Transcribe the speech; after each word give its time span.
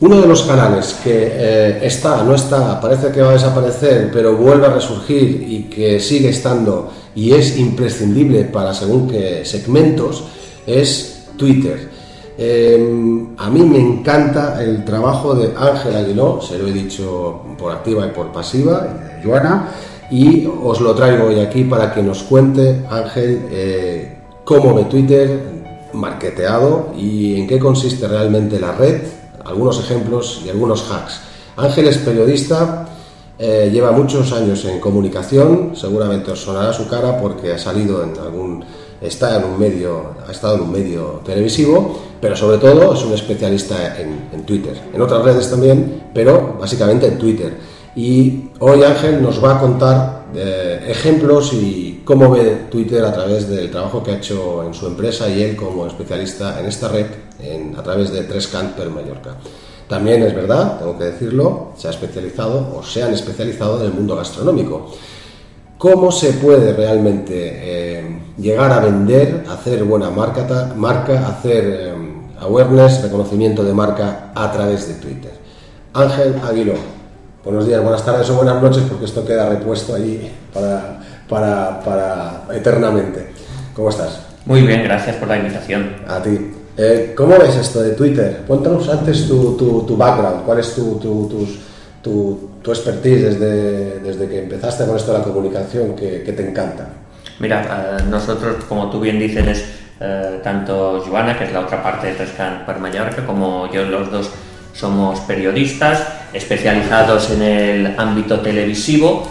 Uno 0.00 0.18
de 0.18 0.26
los 0.26 0.44
canales 0.44 0.98
que 1.04 1.28
eh, 1.30 1.78
está, 1.82 2.24
no 2.24 2.34
está, 2.34 2.80
parece 2.80 3.12
que 3.12 3.20
va 3.20 3.30
a 3.30 3.32
desaparecer, 3.34 4.10
pero 4.10 4.34
vuelve 4.34 4.66
a 4.66 4.70
resurgir 4.70 5.46
y 5.46 5.64
que 5.64 6.00
sigue 6.00 6.30
estando 6.30 6.90
y 7.14 7.32
es 7.32 7.58
imprescindible 7.58 8.44
para 8.44 8.72
según 8.72 9.08
qué 9.08 9.44
segmentos, 9.44 10.24
es 10.66 11.26
Twitter. 11.36 11.90
Eh, 12.38 13.26
a 13.36 13.50
mí 13.50 13.60
me 13.60 13.78
encanta 13.78 14.64
el 14.64 14.86
trabajo 14.86 15.34
de 15.34 15.52
Ángel 15.54 15.94
Aguiló, 15.94 16.40
se 16.40 16.58
lo 16.58 16.68
he 16.68 16.72
dicho 16.72 17.42
por 17.58 17.70
activa 17.70 18.06
y 18.06 18.10
por 18.10 18.32
pasiva, 18.32 18.88
y 18.88 19.20
de 19.20 19.28
Joana, 19.28 19.68
y 20.10 20.46
os 20.46 20.80
lo 20.80 20.94
traigo 20.94 21.26
hoy 21.26 21.40
aquí 21.40 21.64
para 21.64 21.92
que 21.92 22.02
nos 22.02 22.22
cuente 22.22 22.86
Ángel 22.88 23.42
eh, 23.50 24.16
cómo 24.44 24.74
ve 24.74 24.84
Twitter 24.84 25.42
marketeado 25.92 26.94
y 26.96 27.38
en 27.38 27.46
qué 27.46 27.58
consiste 27.58 28.08
realmente 28.08 28.58
la 28.58 28.72
red 28.72 29.19
algunos 29.50 29.78
ejemplos 29.80 30.42
y 30.44 30.48
algunos 30.48 30.90
hacks. 30.90 31.20
Ángel 31.56 31.88
es 31.88 31.98
periodista, 31.98 32.86
eh, 33.38 33.70
lleva 33.72 33.90
muchos 33.90 34.32
años 34.32 34.64
en 34.64 34.80
comunicación, 34.80 35.72
seguramente 35.74 36.30
os 36.30 36.40
sonará 36.40 36.72
su 36.72 36.88
cara 36.88 37.18
porque 37.18 37.52
ha 37.52 37.58
salido 37.58 38.02
en 38.02 38.16
algún, 38.18 38.64
está 39.00 39.38
en 39.38 39.44
un 39.44 39.58
medio, 39.58 40.14
ha 40.26 40.30
estado 40.30 40.56
en 40.56 40.62
un 40.62 40.72
medio 40.72 41.20
televisivo, 41.24 41.98
pero 42.20 42.36
sobre 42.36 42.58
todo 42.58 42.94
es 42.94 43.02
un 43.02 43.12
especialista 43.12 43.98
en, 43.98 44.44
Twitter, 44.44 44.78
en 44.92 45.00
otras 45.00 45.22
redes 45.24 45.50
también, 45.50 46.04
pero 46.14 46.56
básicamente 46.60 47.06
en 47.06 47.18
Twitter. 47.18 47.56
Y 47.96 48.50
hoy 48.60 48.84
Ángel 48.84 49.20
nos 49.22 49.42
va 49.42 49.56
a 49.56 49.60
contar 49.60 50.26
eh, 50.34 50.84
ejemplos 50.88 51.52
y 51.52 51.89
cómo 52.10 52.28
ve 52.28 52.66
Twitter 52.68 53.04
a 53.04 53.12
través 53.12 53.48
del 53.48 53.70
trabajo 53.70 54.02
que 54.02 54.10
ha 54.10 54.16
hecho 54.16 54.64
en 54.64 54.74
su 54.74 54.88
empresa 54.88 55.28
y 55.28 55.44
él 55.44 55.54
como 55.54 55.86
especialista 55.86 56.58
en 56.58 56.66
esta 56.66 56.88
red 56.88 57.06
a 57.78 57.82
través 57.84 58.12
de 58.12 58.24
Tres 58.24 58.48
per 58.48 58.90
Mallorca. 58.90 59.36
También 59.86 60.20
es 60.24 60.34
verdad, 60.34 60.80
tengo 60.80 60.98
que 60.98 61.04
decirlo, 61.04 61.68
se 61.76 61.86
ha 61.86 61.92
especializado 61.92 62.76
o 62.76 62.82
se 62.82 63.04
han 63.04 63.12
especializado 63.12 63.78
en 63.78 63.86
el 63.86 63.92
mundo 63.92 64.16
gastronómico. 64.16 64.90
¿Cómo 65.78 66.10
se 66.10 66.32
puede 66.32 66.72
realmente 66.72 67.32
eh, 67.32 68.22
llegar 68.36 68.72
a 68.72 68.80
vender, 68.80 69.44
hacer 69.48 69.84
buena 69.84 70.10
marca, 70.10 70.74
marca 70.74 71.28
hacer 71.28 71.64
eh, 71.64 71.94
awareness, 72.40 73.02
reconocimiento 73.04 73.62
de 73.62 73.72
marca 73.72 74.32
a 74.34 74.50
través 74.50 74.88
de 74.88 74.94
Twitter? 74.94 75.32
Ángel 75.94 76.34
Aguiló, 76.44 76.74
buenos 77.44 77.68
días, 77.68 77.80
buenas 77.80 78.04
tardes 78.04 78.28
o 78.30 78.34
buenas 78.34 78.60
noches, 78.60 78.82
porque 78.88 79.04
esto 79.04 79.24
queda 79.24 79.48
repuesto 79.48 79.94
allí 79.94 80.28
para, 80.52 81.00
para, 81.30 81.80
para 81.80 82.42
eternamente. 82.52 83.28
¿Cómo 83.74 83.88
estás? 83.88 84.20
Muy 84.44 84.62
bien, 84.62 84.82
gracias 84.82 85.16
por 85.16 85.28
la 85.28 85.38
invitación. 85.38 85.96
A 86.06 86.20
ti. 86.20 86.52
Eh, 86.76 87.14
¿Cómo 87.16 87.38
ves 87.38 87.56
esto 87.56 87.82
de 87.82 87.92
Twitter? 87.92 88.42
Cuéntanos 88.46 88.88
antes 88.88 89.28
tu, 89.28 89.56
tu, 89.56 89.96
background, 89.96 90.44
cuál 90.44 90.58
es 90.58 90.74
tu, 90.74 90.98
tu, 90.98 92.50
tu 92.62 92.70
expertise 92.70 93.22
desde, 93.22 94.00
desde, 94.00 94.28
que 94.28 94.42
empezaste 94.42 94.84
con 94.86 94.96
esto 94.96 95.12
de 95.12 95.18
la 95.18 95.24
comunicación 95.24 95.94
que, 95.94 96.22
que 96.22 96.32
te 96.32 96.48
encanta. 96.48 96.88
Mira, 97.38 97.98
eh, 97.98 98.02
nosotros, 98.08 98.64
como 98.68 98.90
tú 98.90 99.00
bien 99.00 99.18
dices, 99.18 99.64
eh, 100.00 100.40
tanto 100.42 101.04
Joana, 101.06 101.38
que 101.38 101.44
es 101.44 101.52
la 101.52 101.60
otra 101.60 101.82
parte 101.82 102.08
de 102.08 102.14
Trescan 102.14 102.64
para 102.66 102.78
Mallorca, 102.78 103.24
como 103.24 103.70
yo, 103.70 103.84
los 103.84 104.10
dos 104.10 104.30
somos 104.72 105.20
periodistas 105.20 106.06
especializados 106.32 107.30
en 107.30 107.42
el 107.42 107.94
ámbito 107.98 108.40
televisivo 108.40 109.28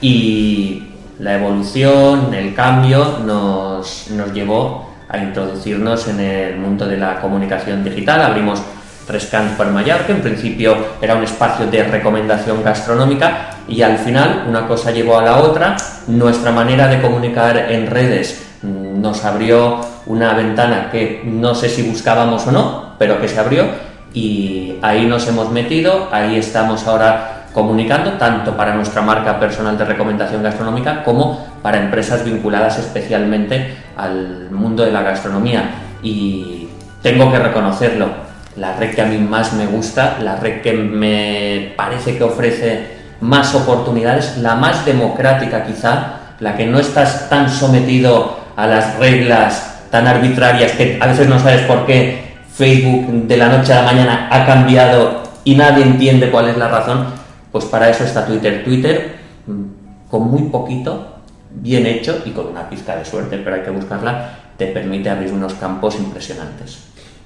y 0.00 0.93
la 1.18 1.34
evolución, 1.36 2.34
el 2.34 2.54
cambio 2.54 3.18
nos, 3.24 4.10
nos 4.10 4.32
llevó 4.32 4.90
a 5.08 5.18
introducirnos 5.18 6.08
en 6.08 6.20
el 6.20 6.56
mundo 6.56 6.86
de 6.86 6.96
la 6.96 7.20
comunicación 7.20 7.84
digital. 7.84 8.22
Abrimos 8.22 8.62
Rescans 9.08 9.52
por 9.52 9.70
Mallorca, 9.70 10.12
en 10.12 10.22
principio 10.22 10.76
era 11.00 11.14
un 11.14 11.24
espacio 11.24 11.66
de 11.66 11.84
recomendación 11.84 12.62
gastronómica 12.62 13.50
y 13.68 13.82
al 13.82 13.98
final 13.98 14.44
una 14.48 14.66
cosa 14.66 14.90
llevó 14.90 15.18
a 15.18 15.24
la 15.24 15.38
otra. 15.38 15.76
Nuestra 16.06 16.52
manera 16.52 16.88
de 16.88 17.00
comunicar 17.00 17.70
en 17.70 17.86
redes 17.86 18.42
nos 18.62 19.24
abrió 19.24 19.80
una 20.06 20.32
ventana 20.32 20.88
que 20.90 21.22
no 21.24 21.54
sé 21.54 21.68
si 21.68 21.82
buscábamos 21.82 22.46
o 22.46 22.52
no, 22.52 22.94
pero 22.98 23.20
que 23.20 23.28
se 23.28 23.38
abrió 23.38 23.66
y 24.14 24.76
ahí 24.80 25.06
nos 25.06 25.26
hemos 25.28 25.50
metido, 25.50 26.08
ahí 26.12 26.36
estamos 26.36 26.86
ahora 26.86 27.43
comunicando 27.54 28.14
tanto 28.14 28.56
para 28.56 28.74
nuestra 28.74 29.00
marca 29.00 29.38
personal 29.38 29.78
de 29.78 29.84
recomendación 29.84 30.42
gastronómica 30.42 31.04
como 31.04 31.46
para 31.62 31.78
empresas 31.78 32.24
vinculadas 32.24 32.78
especialmente 32.80 33.76
al 33.96 34.50
mundo 34.50 34.84
de 34.84 34.90
la 34.90 35.02
gastronomía. 35.02 35.70
Y 36.02 36.68
tengo 37.00 37.30
que 37.30 37.38
reconocerlo, 37.38 38.08
la 38.56 38.74
red 38.76 38.94
que 38.94 39.02
a 39.02 39.06
mí 39.06 39.18
más 39.18 39.52
me 39.52 39.66
gusta, 39.66 40.18
la 40.20 40.36
red 40.36 40.62
que 40.62 40.72
me 40.72 41.72
parece 41.76 42.18
que 42.18 42.24
ofrece 42.24 42.94
más 43.20 43.54
oportunidades, 43.54 44.36
la 44.38 44.56
más 44.56 44.84
democrática 44.84 45.64
quizá, 45.64 46.34
la 46.40 46.56
que 46.56 46.66
no 46.66 46.80
estás 46.80 47.28
tan 47.30 47.48
sometido 47.48 48.40
a 48.56 48.66
las 48.66 48.98
reglas 48.98 49.86
tan 49.92 50.08
arbitrarias 50.08 50.72
que 50.72 50.98
a 51.00 51.06
veces 51.06 51.28
no 51.28 51.38
sabes 51.38 51.62
por 51.62 51.86
qué 51.86 52.34
Facebook 52.52 53.28
de 53.28 53.36
la 53.36 53.48
noche 53.48 53.72
a 53.72 53.82
la 53.82 53.92
mañana 53.92 54.28
ha 54.30 54.44
cambiado 54.44 55.22
y 55.44 55.54
nadie 55.54 55.84
entiende 55.84 56.30
cuál 56.30 56.48
es 56.48 56.56
la 56.56 56.66
razón 56.66 57.23
pues 57.54 57.66
para 57.66 57.88
eso 57.88 58.02
está 58.02 58.26
Twitter. 58.26 58.64
Twitter, 58.64 59.12
mm, 59.46 60.10
con 60.10 60.22
muy 60.22 60.42
poquito, 60.48 61.06
bien 61.52 61.86
hecho 61.86 62.18
y 62.24 62.30
con 62.30 62.48
una 62.48 62.68
pizca 62.68 62.96
de 62.96 63.04
suerte, 63.04 63.38
pero 63.44 63.54
hay 63.54 63.62
que 63.62 63.70
buscarla, 63.70 64.38
te 64.58 64.66
permite 64.66 65.08
abrir 65.08 65.32
unos 65.32 65.54
campos 65.54 65.94
impresionantes. 65.94 66.78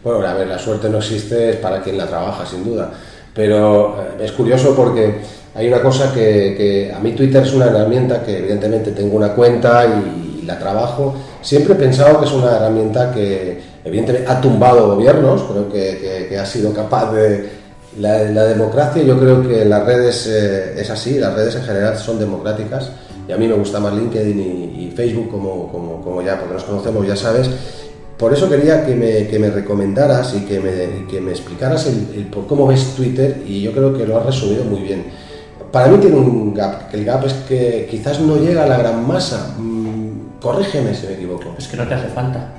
Bueno, 0.05 0.28
a 0.28 0.34
ver, 0.34 0.47
la 0.47 0.59
suerte 0.59 0.91
no 0.91 0.99
existe, 0.99 1.49
es 1.49 1.56
para 1.56 1.81
quien 1.81 1.97
la 1.97 2.06
trabaja, 2.06 2.44
sin 2.44 2.62
duda. 2.62 2.91
Pero 3.33 4.03
eh, 4.03 4.25
es 4.27 4.33
curioso 4.33 4.77
porque 4.77 5.15
hay 5.55 5.66
una 5.66 5.81
cosa 5.81 6.12
que, 6.12 6.93
a 6.95 6.99
mí 6.99 7.12
Twitter 7.12 7.43
es 7.43 7.55
una 7.55 7.65
herramienta 7.65 8.22
que 8.22 8.37
evidentemente 8.37 8.91
tengo 8.91 9.16
una 9.16 9.33
cuenta 9.33 9.87
y, 9.87 10.45
la 10.45 10.59
trabajo. 10.59 11.15
Siempre 11.41 11.72
he 11.72 11.77
pensado 11.77 12.21
que 12.21 12.27
es 12.27 12.33
una 12.33 12.56
herramienta 12.56 13.12
que 13.12 13.60
evidentemente 13.83 14.31
ha 14.31 14.43
tumbado 14.43 14.95
gobiernos, 14.95 15.43
creo 15.43 15.71
que 15.71 16.39
ha 16.39 16.47
sido 16.47 16.72
capaz 16.75 17.12
de, 17.12 17.58
la, 17.98 18.44
democracia 18.44 19.03
yo 19.03 19.19
creo 19.19 19.47
que 19.47 19.65
las 19.65 19.84
redes 19.84 20.27
eh, 20.27 20.80
es 20.80 20.91
así, 20.91 21.18
las 21.18 21.34
redes 21.34 21.56
en 21.56 21.62
general 21.62 21.97
son 21.97 22.18
democráticas 22.18 22.91
y 23.28 23.33
a 23.33 23.36
mí 23.36 23.47
me 23.47 23.54
gusta 23.54 23.80
más 23.80 23.95
LinkedIn 23.95 24.41
y, 24.41 24.89
Facebook 24.98 25.30
como, 25.30 25.71
como, 25.71 26.03
como, 26.03 26.22
ya, 26.22 26.41
porque 26.41 26.54
nos 26.54 26.65
conocemos, 26.65 27.06
ya 27.06 27.15
sabes. 27.15 27.48
Por 28.16 28.34
eso 28.34 28.48
quería 28.48 28.84
que 28.84 28.97
me, 28.97 29.28
que 29.28 29.39
me 29.39 29.48
recomendaras 29.48 30.34
y 30.34 30.41
que 30.41 30.59
me, 30.59 31.06
que 31.06 31.21
me 31.21 31.30
explicaras 31.30 31.86
el, 31.86 32.27
por 32.27 32.48
cómo 32.48 32.66
ves 32.66 32.95
Twitter 32.97 33.45
y 33.47 33.62
yo 33.62 33.71
creo 33.71 33.97
que 33.97 34.04
lo 34.04 34.18
has 34.18 34.27
resumido 34.27 34.65
muy 34.65 34.80
bien. 34.80 35.04
Para 35.71 35.86
mí 35.86 35.98
tiene 35.98 36.16
un 36.16 36.53
gap, 36.53 36.91
que 36.91 36.97
el 36.97 37.04
gap 37.04 37.24
es 37.27 37.34
que 37.47 37.86
quizás 37.89 38.18
no 38.18 38.39
llega 38.39 38.65
a 38.65 38.66
la 38.66 38.78
gran 38.78 39.06
masa. 39.06 39.54
Mm, 39.56 40.41
corrígeme 40.41 40.92
si 40.94 41.06
me 41.06 41.12
equivoco. 41.12 41.54
Es 41.56 41.68
que 41.68 41.77
no 41.77 41.86
te 41.86 41.94
hace 41.94 42.09
falta. 42.09 42.54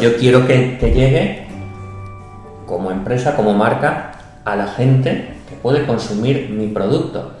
Yo 0.00 0.16
quiero 0.16 0.46
que, 0.46 0.78
que 0.78 0.90
llegue 0.90 1.47
como 2.68 2.90
empresa, 2.90 3.34
como 3.34 3.54
marca, 3.54 4.12
a 4.44 4.54
la 4.54 4.68
gente 4.68 5.34
que 5.48 5.56
puede 5.56 5.86
consumir 5.86 6.50
mi 6.50 6.68
producto. 6.68 7.32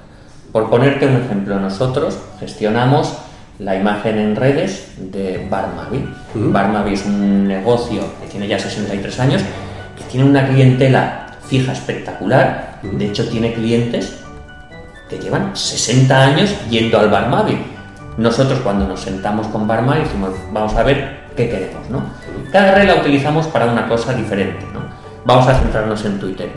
Por 0.52 0.70
ponerte 0.70 1.06
un 1.06 1.16
ejemplo, 1.16 1.60
nosotros 1.60 2.18
gestionamos 2.40 3.18
la 3.58 3.76
imagen 3.76 4.18
en 4.18 4.36
redes 4.36 4.94
de 4.98 5.46
Barmavi. 5.50 6.08
Barmavi 6.34 6.94
es 6.94 7.04
un 7.04 7.46
negocio 7.46 8.02
que 8.20 8.28
tiene 8.28 8.48
ya 8.48 8.58
63 8.58 9.20
años, 9.20 9.42
que 9.96 10.04
tiene 10.04 10.28
una 10.28 10.48
clientela 10.48 11.26
fija 11.46 11.72
espectacular. 11.72 12.78
De 12.82 13.06
hecho, 13.06 13.28
tiene 13.28 13.52
clientes 13.52 14.20
que 15.08 15.18
llevan 15.18 15.56
60 15.56 16.22
años 16.22 16.54
yendo 16.70 16.98
al 16.98 17.10
Barmavi. 17.10 17.58
Nosotros 18.16 18.60
cuando 18.60 18.86
nos 18.86 19.00
sentamos 19.00 19.46
con 19.48 19.66
Barmavi 19.66 20.00
decimos, 20.00 20.30
vamos 20.52 20.74
a 20.74 20.82
ver 20.82 21.18
qué 21.36 21.48
queremos, 21.48 21.88
¿no? 21.90 22.02
Cada 22.50 22.74
red 22.74 22.86
la 22.86 22.96
utilizamos 22.96 23.46
para 23.46 23.66
una 23.66 23.88
cosa 23.88 24.12
diferente, 24.14 24.64
¿no? 24.72 24.87
Vamos 25.28 25.46
a 25.46 25.58
centrarnos 25.58 26.02
en 26.06 26.18
Twitter. 26.18 26.48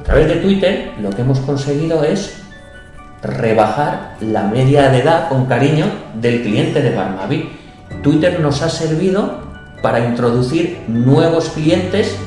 A 0.00 0.02
través 0.04 0.26
de 0.26 0.36
Twitter 0.36 0.92
lo 1.02 1.10
que 1.10 1.20
hemos 1.20 1.38
conseguido 1.40 2.02
es 2.02 2.42
rebajar 3.22 4.16
la 4.22 4.44
media 4.44 4.88
de 4.88 5.00
edad 5.00 5.28
con 5.28 5.44
cariño 5.44 5.84
del 6.14 6.40
cliente 6.40 6.80
de 6.80 6.96
Barmavi. 6.96 7.50
Twitter 8.02 8.40
nos 8.40 8.62
ha 8.62 8.70
servido 8.70 9.42
para 9.82 10.00
introducir 10.00 10.80
nuevos 10.88 11.50
clientes 11.50 12.18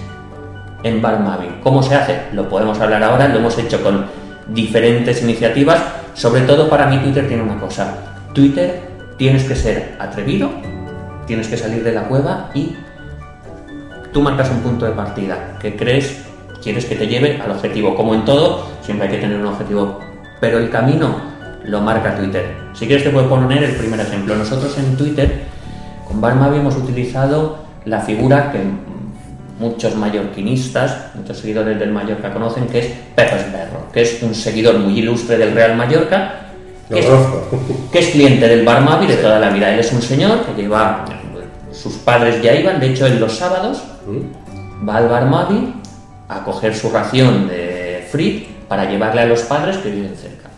en 0.83 1.01
Barmavi. 1.01 1.47
¿Cómo 1.63 1.81
se 1.81 1.95
hace? 1.95 2.21
Lo 2.33 2.47
podemos 2.49 2.79
hablar 2.79 3.01
ahora, 3.01 3.27
lo 3.27 3.39
hemos 3.39 3.57
hecho 3.57 3.81
con 3.81 4.05
diferentes 4.49 5.23
iniciativas. 5.23 5.81
Sobre 6.13 6.41
todo 6.41 6.69
para 6.69 6.85
mí 6.85 6.99
Twitter 6.99 7.27
tiene 7.27 7.41
una 7.41 7.59
cosa. 7.59 7.95
Twitter 8.31 8.79
tienes 9.17 9.43
que 9.45 9.55
ser 9.55 9.95
atrevido, 9.97 10.51
tienes 11.25 11.47
que 11.47 11.57
salir 11.57 11.83
de 11.83 11.93
la 11.93 12.03
cueva 12.03 12.51
y 12.53 12.75
tú 14.17 14.23
marcas 14.23 14.49
un 14.49 14.61
punto 14.61 14.83
de 14.83 14.93
partida 14.93 15.59
que 15.61 15.75
crees, 15.75 16.23
quieres 16.63 16.85
que 16.85 16.95
te 16.95 17.05
lleve 17.05 17.39
al 17.39 17.51
objetivo. 17.51 17.95
Como 17.95 18.15
en 18.15 18.25
todo, 18.25 18.65
siempre 18.81 19.05
hay 19.07 19.13
que 19.13 19.21
tener 19.21 19.37
un 19.37 19.45
objetivo, 19.45 19.99
pero 20.41 20.57
el 20.57 20.71
camino 20.71 21.17
lo 21.65 21.81
marca 21.81 22.15
Twitter. 22.15 22.51
Si 22.73 22.87
quieres 22.87 23.03
te 23.03 23.11
puedo 23.11 23.29
poner 23.29 23.61
el 23.61 23.75
primer 23.75 23.99
ejemplo. 23.99 24.35
Nosotros 24.35 24.75
en 24.79 24.97
Twitter, 24.97 25.43
con 26.07 26.19
Barmavi 26.19 26.57
hemos 26.57 26.75
utilizado 26.75 27.59
la 27.85 27.99
figura 27.99 28.51
que 28.51 28.57
muchos 29.59 29.95
mallorquinistas, 29.95 31.11
muchos 31.13 31.37
seguidores 31.37 31.77
del 31.77 31.91
Mallorca 31.91 32.33
conocen, 32.33 32.65
que 32.65 32.79
es 32.79 32.87
Pepe 33.13 33.35
Berro, 33.51 33.91
que 33.93 34.01
es 34.01 34.23
un 34.23 34.33
seguidor 34.33 34.79
muy 34.79 34.97
ilustre 34.97 35.37
del 35.37 35.53
Real 35.53 35.75
Mallorca, 35.75 36.47
que, 36.89 37.01
es, 37.01 37.05
que 37.91 37.99
es, 37.99 38.07
cliente 38.07 38.47
del 38.47 38.65
Barmavi 38.65 39.05
de 39.05 39.17
toda 39.17 39.37
la 39.37 39.51
vida. 39.51 39.71
Él 39.71 39.79
es 39.79 39.93
un 39.93 40.01
señor 40.01 40.43
que 40.43 40.59
lleva, 40.59 41.05
sus 41.71 41.93
padres 41.97 42.41
ya 42.41 42.55
iban, 42.55 42.79
de 42.79 42.87
hecho 42.87 43.05
en 43.05 43.19
los 43.19 43.37
sábados 43.37 43.83
va 44.87 44.97
al 44.97 45.07
Barmavi 45.07 45.73
a 46.27 46.43
coger 46.43 46.75
su 46.75 46.89
ración 46.89 47.47
de 47.47 48.07
frit 48.11 48.47
para 48.67 48.89
llevarle 48.89 49.21
a 49.21 49.25
los 49.25 49.41
padres 49.43 49.77
que 49.77 49.89
viven 49.89 50.15
cerca. 50.15 50.49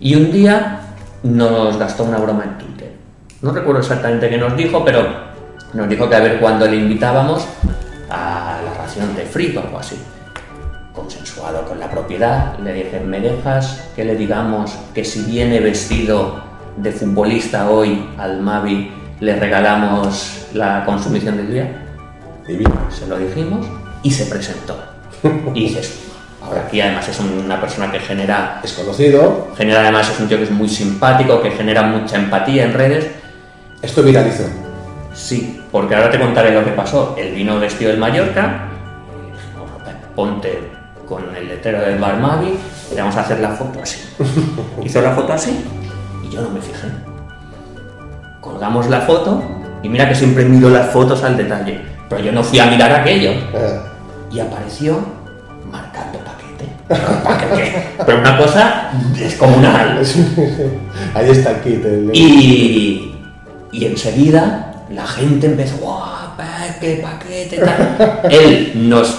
Y 0.00 0.14
un 0.14 0.30
día 0.30 0.80
nos 1.22 1.76
gastó 1.78 2.04
una 2.04 2.18
broma 2.18 2.44
en 2.44 2.58
Twitter. 2.58 2.92
No 3.42 3.52
recuerdo 3.52 3.80
exactamente 3.80 4.28
qué 4.28 4.38
nos 4.38 4.56
dijo, 4.56 4.84
pero 4.84 5.06
nos 5.74 5.88
dijo 5.88 6.08
que 6.08 6.16
a 6.16 6.20
ver 6.20 6.40
cuándo 6.40 6.66
le 6.66 6.76
invitábamos 6.76 7.46
a 8.10 8.60
la 8.64 8.82
ración 8.82 9.14
de 9.14 9.24
frito 9.24 9.60
o 9.60 9.62
algo 9.64 9.78
así. 9.78 9.96
Consensuado 10.94 11.66
con 11.66 11.78
la 11.78 11.90
propiedad, 11.90 12.58
le 12.58 12.72
dije, 12.72 13.00
¿me 13.00 13.20
dejas 13.20 13.90
que 13.94 14.04
le 14.04 14.16
digamos 14.16 14.74
que 14.94 15.04
si 15.04 15.22
viene 15.22 15.60
vestido 15.60 16.42
de 16.76 16.92
futbolista 16.92 17.70
hoy 17.70 18.08
al 18.18 18.40
Mavi 18.40 18.90
le 19.20 19.36
regalamos 19.36 20.46
la 20.54 20.84
consumición 20.84 21.36
del 21.36 21.52
día? 21.52 21.85
Se 22.90 23.06
lo 23.06 23.18
dijimos 23.18 23.66
y 24.02 24.10
se 24.10 24.26
presentó. 24.26 24.76
Y 25.54 25.68
dices, 25.68 25.98
ahora 26.42 26.62
aquí 26.66 26.80
además 26.80 27.08
es 27.08 27.18
una 27.20 27.60
persona 27.60 27.90
que 27.90 27.98
genera... 27.98 28.60
Es 28.62 28.72
conocido. 28.74 29.48
Genera 29.56 29.80
además, 29.80 30.10
es 30.10 30.20
un 30.20 30.28
tío 30.28 30.38
que 30.38 30.44
es 30.44 30.50
muy 30.50 30.68
simpático, 30.68 31.40
que 31.42 31.50
genera 31.50 31.82
mucha 31.82 32.16
empatía 32.16 32.64
en 32.64 32.74
redes. 32.74 33.10
Esto 33.82 34.02
viralizó. 34.02 34.44
Sí, 35.14 35.60
porque 35.72 35.94
ahora 35.94 36.10
te 36.10 36.20
contaré 36.20 36.52
lo 36.52 36.64
que 36.64 36.72
pasó. 36.72 37.14
Él 37.18 37.34
vino 37.34 37.58
vestido 37.58 37.90
del 37.90 37.98
Mallorca, 37.98 38.68
ponte 40.14 40.70
con 41.06 41.34
el 41.36 41.48
letrero 41.48 41.80
del 41.80 41.98
Bar 41.98 42.18
Mavi 42.18 42.58
y 42.92 42.96
vamos 42.96 43.16
a 43.16 43.20
hacer 43.20 43.40
la 43.40 43.50
foto 43.50 43.80
así. 43.82 43.98
Hizo 44.84 45.00
la 45.00 45.12
foto 45.12 45.32
así 45.32 45.64
y 46.24 46.34
yo 46.34 46.42
no 46.42 46.50
me 46.50 46.60
fijé. 46.60 46.88
Colgamos 48.40 48.88
la 48.88 49.00
foto 49.02 49.42
y 49.82 49.88
mira 49.88 50.08
que 50.08 50.14
siempre 50.14 50.44
miro 50.44 50.70
las 50.70 50.90
fotos 50.90 51.22
al 51.22 51.36
detalle, 51.36 51.80
pero 52.08 52.22
yo 52.22 52.32
no 52.32 52.42
fui 52.42 52.58
a 52.58 52.66
mirar 52.66 52.92
aquello. 52.92 53.30
Eh. 53.30 53.80
Y 54.32 54.40
apareció 54.40 54.98
marcando 55.70 56.18
paquete. 56.18 56.70
Pero 58.06 58.18
una 58.18 58.36
cosa 58.36 58.90
descomunal. 59.16 60.02
Ahí 61.14 61.30
está 61.30 61.50
el 61.52 61.60
kit. 61.60 61.84
Y, 62.12 63.14
y 63.72 63.84
enseguida 63.86 64.84
la 64.90 65.06
gente 65.06 65.46
empezó, 65.46 65.76
¡guau! 65.78 66.36
¡Paquete, 66.36 67.02
paquete! 67.02 67.58
Tal. 67.58 68.20
Él 68.30 68.72
nos, 68.88 69.16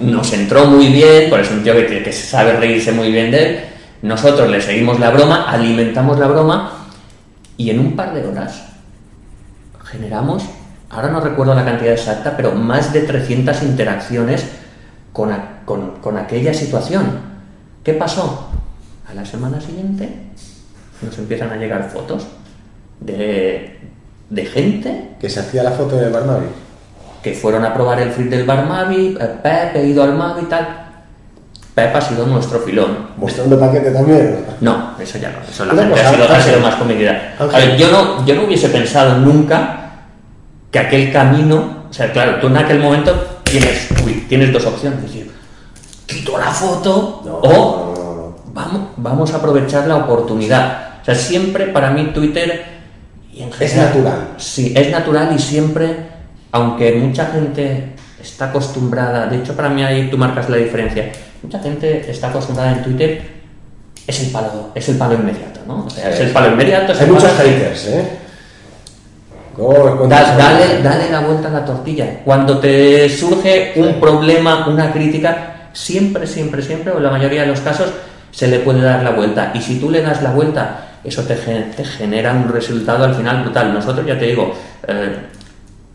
nos 0.00 0.32
entró 0.32 0.66
muy 0.66 0.88
bien, 0.88 1.30
por 1.30 1.40
eso 1.40 1.52
es 1.52 1.58
un 1.58 1.64
tío 1.64 1.74
que, 1.74 2.02
que 2.02 2.12
sabe 2.12 2.54
reírse 2.54 2.92
muy 2.92 3.10
bien 3.10 3.30
de 3.30 3.42
él. 3.42 3.64
Nosotros 4.02 4.50
le 4.50 4.60
seguimos 4.60 5.00
la 5.00 5.10
broma, 5.10 5.50
alimentamos 5.50 6.18
la 6.18 6.26
broma 6.26 6.88
y 7.56 7.70
en 7.70 7.80
un 7.80 7.96
par 7.96 8.12
de 8.12 8.26
horas 8.26 8.64
generamos, 9.84 10.42
ahora 10.94 11.08
no 11.08 11.20
recuerdo 11.20 11.54
la 11.54 11.64
cantidad 11.64 11.92
exacta, 11.92 12.36
pero 12.36 12.52
más 12.52 12.92
de 12.92 13.00
300 13.00 13.62
interacciones 13.62 14.46
con, 15.12 15.30
con, 15.64 15.96
con 16.00 16.16
aquella 16.16 16.54
situación. 16.54 17.34
¿Qué 17.82 17.94
pasó? 17.94 18.48
A 19.08 19.14
la 19.14 19.24
semana 19.24 19.60
siguiente 19.60 20.08
nos 21.02 21.18
empiezan 21.18 21.50
a 21.50 21.56
llegar 21.56 21.90
fotos 21.90 22.26
de, 23.00 23.78
de 24.30 24.46
gente. 24.46 25.10
Que 25.20 25.28
se 25.28 25.40
hacía 25.40 25.62
la 25.62 25.72
foto 25.72 25.96
del 25.96 26.12
Barmavi. 26.12 26.46
Que 27.22 27.34
fueron 27.34 27.64
a 27.64 27.74
probar 27.74 28.00
el 28.00 28.10
frit 28.10 28.30
del 28.30 28.44
Barmavi, 28.44 29.16
eh, 29.20 29.28
Pep, 29.42 29.76
he 29.76 29.86
ido 29.86 30.02
al 30.02 30.14
Mavi 30.14 30.42
y 30.42 30.46
tal. 30.46 30.84
Pep 31.74 31.96
ha 31.96 32.00
sido 32.00 32.26
nuestro 32.26 32.60
filón. 32.60 33.08
¿Mostrando 33.16 33.58
paquete 33.58 33.90
también? 33.90 34.44
No, 34.60 34.94
eso 35.00 35.18
ya 35.18 35.30
no. 35.30 35.38
Eso 35.48 35.64
la 35.64 35.74
gente 35.74 36.00
ha, 36.00 36.12
sido, 36.12 36.24
ha 36.28 36.40
sido, 36.40 36.60
más 36.60 36.76
comedida. 36.76 37.34
A 37.38 37.46
ver, 37.46 37.76
yo 37.76 37.90
no, 37.90 38.24
yo 38.24 38.34
no 38.36 38.44
hubiese 38.44 38.68
pensado 38.68 39.18
nunca 39.18 39.83
que 40.74 40.80
aquel 40.80 41.12
camino. 41.12 41.84
O 41.88 41.92
sea, 41.92 42.10
claro, 42.10 42.40
tú 42.40 42.48
en 42.48 42.56
aquel 42.56 42.80
momento 42.80 43.12
tienes, 43.44 43.88
uy, 44.04 44.24
tienes 44.28 44.52
dos 44.52 44.66
opciones. 44.66 44.98
Es 44.98 45.04
decir, 45.04 45.30
quito 46.04 46.36
la 46.36 46.50
foto 46.50 47.22
No, 47.24 47.36
o 47.36 47.94
no, 47.94 47.94
no, 47.94 48.36
vamos, 48.52 48.88
vamos 48.96 49.32
a 49.32 49.36
aprovechar 49.36 49.86
la 49.86 49.98
oportunidad. 49.98 50.98
O 51.00 51.04
sea, 51.04 51.14
siempre 51.14 51.66
para 51.68 51.92
mí 51.92 52.10
Twitter 52.12 52.64
y 53.32 53.42
en 53.44 53.50
Es 53.50 53.56
general- 53.56 53.86
natural. 53.90 54.28
Sí, 54.38 54.74
es 54.76 54.90
natural 54.90 55.32
y 55.36 55.38
siempre, 55.38 55.94
aunque 56.50 56.94
mucha 56.94 57.26
gente 57.26 57.92
está 58.20 58.46
acostumbrada, 58.46 59.26
de 59.28 59.36
hecho 59.36 59.54
para 59.54 59.68
mí 59.68 59.84
ahí 59.84 60.10
tú 60.10 60.18
marcas 60.18 60.50
la 60.50 60.56
diferencia, 60.56 61.12
mucha 61.40 61.60
gente 61.60 62.10
está 62.10 62.30
acostumbrada 62.30 62.72
en 62.72 62.82
Twitter, 62.82 63.22
es 64.08 64.20
el 64.24 64.30
palo, 64.32 64.70
es 64.74 64.88
el 64.88 64.96
palo 64.96 65.14
inmediato, 65.14 65.60
¿no? 65.68 65.84
O 65.86 65.90
sea, 65.90 66.10
es 66.10 66.18
el 66.18 66.30
palo 66.30 66.48
inmediato. 66.52 66.92
es 66.92 67.00
Hay 67.00 67.06
muchos 67.06 67.30
haters, 67.32 67.86
¿eh? 67.86 68.18
Da- 70.08 70.36
dale, 70.36 70.82
dale 70.82 71.10
la 71.10 71.20
vuelta 71.20 71.48
a 71.48 71.52
la 71.52 71.64
tortilla. 71.64 72.20
Cuando 72.24 72.58
te 72.58 73.08
surge 73.08 73.72
un 73.76 74.00
problema, 74.00 74.66
una 74.68 74.92
crítica, 74.92 75.68
siempre, 75.72 76.26
siempre, 76.26 76.62
siempre, 76.62 76.92
o 76.92 76.96
en 76.98 77.02
la 77.04 77.10
mayoría 77.10 77.42
de 77.42 77.48
los 77.48 77.60
casos, 77.60 77.92
se 78.30 78.48
le 78.48 78.60
puede 78.60 78.80
dar 78.80 79.02
la 79.02 79.10
vuelta. 79.10 79.52
Y 79.54 79.60
si 79.60 79.78
tú 79.78 79.90
le 79.90 80.02
das 80.02 80.22
la 80.22 80.30
vuelta, 80.32 80.98
eso 81.04 81.22
te, 81.22 81.34
te 81.36 81.84
genera 81.84 82.32
un 82.32 82.48
resultado 82.48 83.04
al 83.04 83.14
final 83.14 83.42
brutal. 83.42 83.72
Nosotros, 83.72 84.06
ya 84.06 84.18
te 84.18 84.26
digo, 84.26 84.54
eh, 84.88 85.16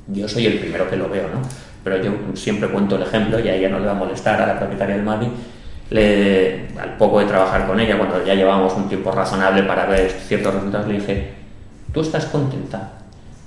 yo 0.08 0.28
soy 0.28 0.46
el 0.48 0.60
primero 0.60 0.90
que 0.90 0.96
lo 0.96 1.10
veo, 1.10 1.24
¿no? 1.24 1.42
Pero 1.84 2.02
yo 2.04 2.12
siempre 2.36 2.70
cuento 2.70 2.96
el 2.98 3.04
ejemplo 3.04 3.40
y 3.40 3.48
a 3.48 3.56
ella 3.56 3.70
no 3.70 3.80
le 3.80 3.86
va 3.86 3.92
a 3.92 3.96
molestar 3.96 4.42
a 4.42 4.46
la 4.48 4.60
propietaria 4.60 4.96
del 4.96 5.04
Mavi. 5.06 5.30
Le, 5.90 6.68
al 6.80 6.98
poco 6.98 7.20
de 7.20 7.26
trabajar 7.26 7.66
con 7.66 7.80
ella, 7.80 7.98
cuando 7.98 8.24
ya 8.24 8.36
llevamos 8.36 8.74
un 8.76 8.88
tiempo 8.88 9.12
razonable 9.12 9.64
para 9.64 9.86
ver 9.86 10.12
ciertos 10.12 10.54
resultados, 10.54 10.88
le 10.88 10.94
dije, 10.96 11.34
¿tú 11.92 12.02
estás 12.02 12.26
contenta? 12.26 12.92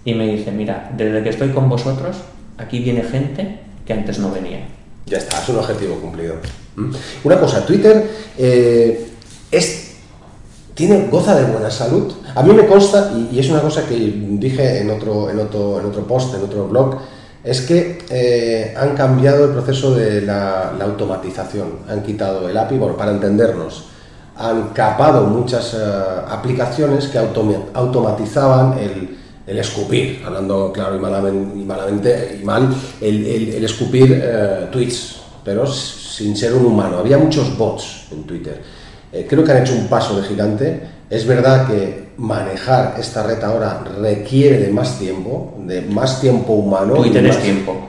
Y 0.05 0.15
me 0.15 0.27
dice, 0.27 0.51
mira, 0.51 0.91
desde 0.97 1.23
que 1.23 1.29
estoy 1.29 1.51
con 1.51 1.69
vosotros, 1.69 2.17
aquí 2.59 2.81
viene 2.81 3.03
gente 3.03 3.61
que 3.87 3.93
antes 3.93 4.19
no 4.19 4.31
venía. 4.31 4.67
Ya 5.07 5.19
está, 5.19 5.43
es 5.43 5.49
un 5.49 5.59
objetivo 5.59 5.97
cumplido. 5.97 6.37
¿Mm? 6.77 6.91
Una 7.25 7.39
cosa, 7.39 7.65
Twitter 7.65 8.11
eh, 8.39 9.09
es, 9.51 9.97
tiene, 10.75 11.09
goza 11.09 11.37
de 11.37 11.51
buena 11.51 11.71
salud. 11.71 12.13
A 12.35 12.43
mí 12.43 12.53
me 12.53 12.67
consta, 12.67 13.13
y, 13.31 13.39
es 13.39 13.49
una 13.51 13.61
cosa 13.61 13.87
que 13.87 13.95
dije 13.95 14.81
en 14.81 14.91
otro, 14.91 15.31
en, 15.31 15.39
otro, 15.39 15.81
en 15.81 15.87
otro 15.87 16.07
post, 16.07 16.35
en 16.35 16.43
otro 16.43 16.67
blog, 16.69 16.99
es 17.45 17.61
que 17.63 17.99
eh, 18.11 18.75
han 18.77 18.95
cambiado 18.95 19.45
el 19.47 19.51
proceso 19.51 19.95
de 19.95 20.23
la, 20.23 20.71
automatización. 20.81 21.81
Han 21.89 22.03
quitado 22.03 22.49
el 22.49 22.57
API, 22.57 22.77
bueno, 22.79 22.97
para 22.97 23.13
entendernos. 23.13 23.87
Han 24.37 24.71
capado 24.71 25.27
muchas 25.27 25.75
eh, 25.75 25.79
aplicaciones 26.29 27.07
que 27.09 27.19
automa- 27.19 27.67
automatizaban 27.75 28.79
el, 28.79 29.22
el 29.47 29.59
escupir, 29.59 30.23
hablando 30.25 30.73
claro 30.73 30.97
y 30.97 30.99
malamente, 31.01 31.59
y 31.59 31.65
malamente 31.65 32.39
y 32.41 32.45
mal, 32.45 32.75
el, 33.01 33.27
el- 33.27 33.49
el 33.55 33.65
escupir 33.65 34.21
eh, 34.25 34.69
tweets, 34.71 35.17
pero 35.45 35.67
sin 35.67 36.37
ser 36.37 36.55
un 36.55 36.67
humano. 36.67 36.99
Había 36.99 37.19
muchos 37.19 37.57
bots 37.57 38.07
en 38.13 38.23
Twitter. 38.25 38.61
Eh, 39.13 39.27
creo 39.29 39.43
que 39.45 39.53
han 39.53 39.63
hecho 39.63 39.75
un 39.75 39.89
paso 39.89 40.21
de 40.21 40.27
gigante. 40.29 40.81
Es 41.11 41.27
verdad 41.27 41.67
que 41.67 42.13
manejar 42.17 42.95
esta 42.99 43.23
red 43.25 43.43
ahora 43.43 43.83
requiere 44.01 44.59
de 44.59 44.69
más 44.73 44.99
tiempo, 44.99 45.55
de 45.67 45.83
más 45.83 46.21
tiempo 46.21 46.53
humano. 46.55 46.95
Twitter 46.95 47.23
y 47.25 47.29
es 47.29 47.35
más- 47.35 47.43
tiempo. 47.45 47.89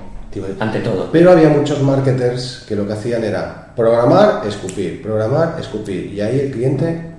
ante 0.60 0.80
todo. 0.80 1.10
Pero 1.12 1.32
había 1.32 1.50
muchos 1.50 1.80
marketers 1.84 2.66
que 2.68 2.76
lo 2.76 2.88
que 2.88 2.94
hacían 2.94 3.24
era 3.24 3.72
programar, 3.76 4.42
escupir, 4.48 5.02
programar, 5.04 5.58
escupir. 5.60 6.12
Y 6.12 6.20
ahí 6.22 6.40
el 6.40 6.52
cliente, 6.52 7.12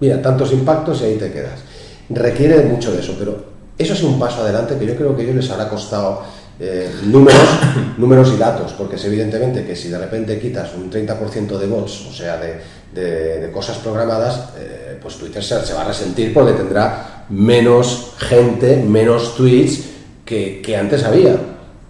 mira, 0.00 0.22
tantos 0.22 0.52
impactos 0.52 1.02
y 1.02 1.04
ahí 1.04 1.16
te 1.16 1.30
quedas. 1.30 1.60
Requiere 2.08 2.62
mucho 2.64 2.92
de 2.92 3.00
eso, 3.00 3.14
pero 3.18 3.55
eso 3.78 3.92
es 3.92 4.02
un 4.02 4.18
paso 4.18 4.42
adelante 4.42 4.76
que 4.78 4.86
yo 4.86 4.96
creo 4.96 5.14
que 5.14 5.22
a 5.22 5.24
ellos 5.24 5.36
les 5.36 5.50
habrá 5.50 5.68
costado 5.68 6.22
eh, 6.58 6.90
números, 7.04 7.40
números 7.98 8.32
y 8.34 8.38
datos, 8.38 8.72
porque 8.72 8.96
es 8.96 9.04
evidentemente 9.04 9.64
que 9.64 9.76
si 9.76 9.88
de 9.88 9.98
repente 9.98 10.38
quitas 10.38 10.74
un 10.74 10.90
30% 10.90 11.58
de 11.58 11.66
bots, 11.66 12.06
o 12.06 12.12
sea, 12.12 12.38
de, 12.38 13.50
cosas 13.52 13.76
programadas, 13.78 14.50
eh, 14.58 14.98
pues 15.00 15.16
Twitter 15.16 15.42
se, 15.44 15.74
va 15.74 15.82
a 15.82 15.88
resentir 15.88 16.32
porque 16.32 16.52
tendrá 16.52 17.26
menos 17.28 18.14
gente, 18.18 18.76
menos 18.76 19.36
tweets 19.36 19.84
que, 20.24 20.62
que 20.62 20.76
antes 20.76 21.04
había. 21.04 21.36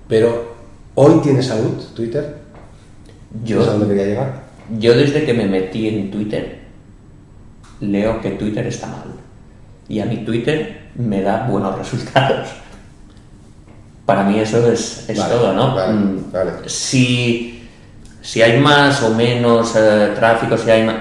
Pero 0.09 0.57
hoy 0.95 1.21
tiene 1.23 1.43
salud 1.43 1.83
Twitter. 1.95 2.37
Yo, 3.45 3.59
¿Sabes 3.59 3.69
a 3.69 3.79
dónde 3.79 3.89
quería 3.89 4.07
llegar? 4.07 4.43
Yo 4.79 4.97
desde 4.97 5.25
que 5.25 5.33
me 5.33 5.47
metí 5.47 5.89
en 5.89 6.11
Twitter 6.11 6.59
leo 7.81 8.21
que 8.21 8.31
Twitter 8.31 8.67
está 8.67 8.89
mal. 8.89 9.13
Y 9.89 10.01
a 10.01 10.07
mi 10.07 10.25
Twitter 10.25 10.86
me 10.99 11.23
da 11.23 11.47
buenos 11.49 11.77
resultados. 11.79 12.49
Para 14.05 14.23
mí 14.23 14.39
eso 14.39 14.71
es, 14.71 15.07
todo, 15.07 15.53
¿no? 15.53 15.75
Mm, 15.75 16.33
si, 16.67 17.69
si 18.23 18.43
hay 18.43 18.61
más 18.61 19.03
o 19.03 19.15
menos 19.15 19.75
eh, 19.77 20.13
tráfico, 20.15 20.57
si 20.57 20.71
hay 20.71 20.85
más 20.85 20.97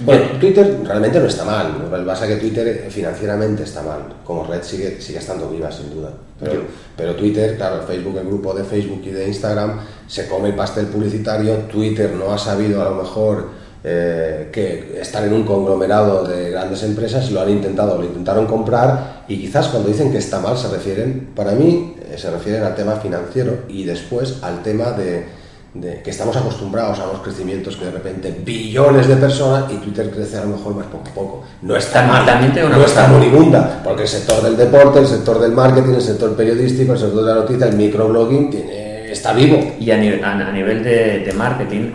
bueno, 0.00 0.24
Twitter 0.40 0.80
realmente 0.84 1.20
no 1.20 1.26
está 1.26 1.44
mal. 1.44 1.76
Lo 1.90 1.98
que 1.98 2.04
pasa 2.04 2.26
es 2.26 2.34
que 2.34 2.40
Twitter 2.40 2.86
financieramente 2.90 3.62
está 3.62 3.82
mal. 3.82 4.14
Como 4.24 4.44
red 4.44 4.62
sigue, 4.62 5.00
sigue 5.00 5.18
estando 5.18 5.48
viva, 5.48 5.70
sin 5.70 5.90
duda. 5.90 6.12
Pero, 6.40 6.62
pero 6.96 7.14
Twitter, 7.14 7.56
claro, 7.56 7.82
Facebook, 7.86 8.18
el 8.18 8.26
grupo 8.26 8.54
de 8.54 8.64
Facebook 8.64 9.02
y 9.04 9.10
de 9.10 9.28
Instagram, 9.28 9.80
se 10.06 10.28
come 10.28 10.48
el 10.48 10.54
pastel 10.54 10.86
publicitario. 10.86 11.54
Twitter 11.70 12.10
no 12.12 12.32
ha 12.32 12.38
sabido 12.38 12.82
a 12.82 12.90
lo 12.90 13.02
mejor 13.02 13.50
eh, 13.84 14.48
que 14.52 15.00
estar 15.00 15.24
en 15.24 15.32
un 15.32 15.44
conglomerado 15.44 16.24
de 16.24 16.50
grandes 16.50 16.82
empresas, 16.82 17.30
lo 17.30 17.40
han 17.40 17.50
intentado, 17.50 17.98
lo 17.98 18.04
intentaron 18.04 18.46
comprar 18.46 19.24
y 19.28 19.38
quizás 19.38 19.68
cuando 19.68 19.88
dicen 19.88 20.12
que 20.12 20.18
está 20.18 20.40
mal 20.40 20.56
se 20.56 20.68
refieren, 20.68 21.30
para 21.34 21.52
mí, 21.52 21.96
eh, 22.00 22.16
se 22.16 22.30
refieren 22.30 22.62
al 22.62 22.74
tema 22.74 22.96
financiero 22.96 23.60
y 23.68 23.84
después 23.84 24.38
al 24.42 24.62
tema 24.62 24.92
de 24.92 25.42
de 25.74 26.02
que 26.02 26.10
estamos 26.10 26.36
acostumbrados 26.36 26.98
a 26.98 27.06
los 27.06 27.20
crecimientos 27.20 27.76
que 27.76 27.86
de 27.86 27.92
repente 27.92 28.34
billones 28.44 29.08
de 29.08 29.16
personas 29.16 29.72
y 29.72 29.76
Twitter 29.76 30.10
crece 30.10 30.36
a 30.36 30.42
lo 30.42 30.56
mejor 30.56 30.74
más 30.74 30.86
poco 30.86 31.08
a 31.08 31.14
poco. 31.14 31.44
No 31.62 31.76
está 31.76 32.06
mal, 32.06 32.26
no 32.26 32.84
está 32.84 33.08
moribunda, 33.08 33.80
porque 33.82 34.02
el 34.02 34.08
sector 34.08 34.42
del 34.42 34.56
deporte, 34.56 34.98
el 34.98 35.06
sector 35.06 35.40
del 35.40 35.52
marketing, 35.52 35.94
el 35.94 36.02
sector 36.02 36.36
periodístico, 36.36 36.92
el 36.92 36.98
sector 36.98 37.24
de 37.24 37.28
la 37.34 37.40
noticia, 37.40 37.66
el 37.66 37.76
microblogging 37.76 38.50
tiene, 38.50 39.10
está 39.10 39.32
vivo. 39.32 39.74
Y 39.80 39.90
a 39.90 39.96
nivel, 39.96 40.22
a 40.22 40.52
nivel 40.52 40.84
de, 40.84 41.20
de 41.20 41.32
marketing, 41.32 41.90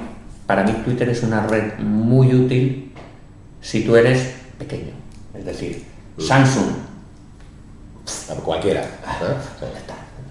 para 0.48 0.64
mí 0.64 0.72
Twitter 0.84 1.10
es 1.10 1.22
una 1.22 1.46
red 1.46 1.78
muy 1.78 2.34
útil 2.34 2.92
si 3.62 3.84
tú 3.84 3.96
eres 3.96 4.34
pequeño, 4.58 4.94
es 5.38 5.46
decir, 5.46 5.84
mm. 6.18 6.22
Samsung. 6.22 6.70
Cualquiera. 8.44 8.86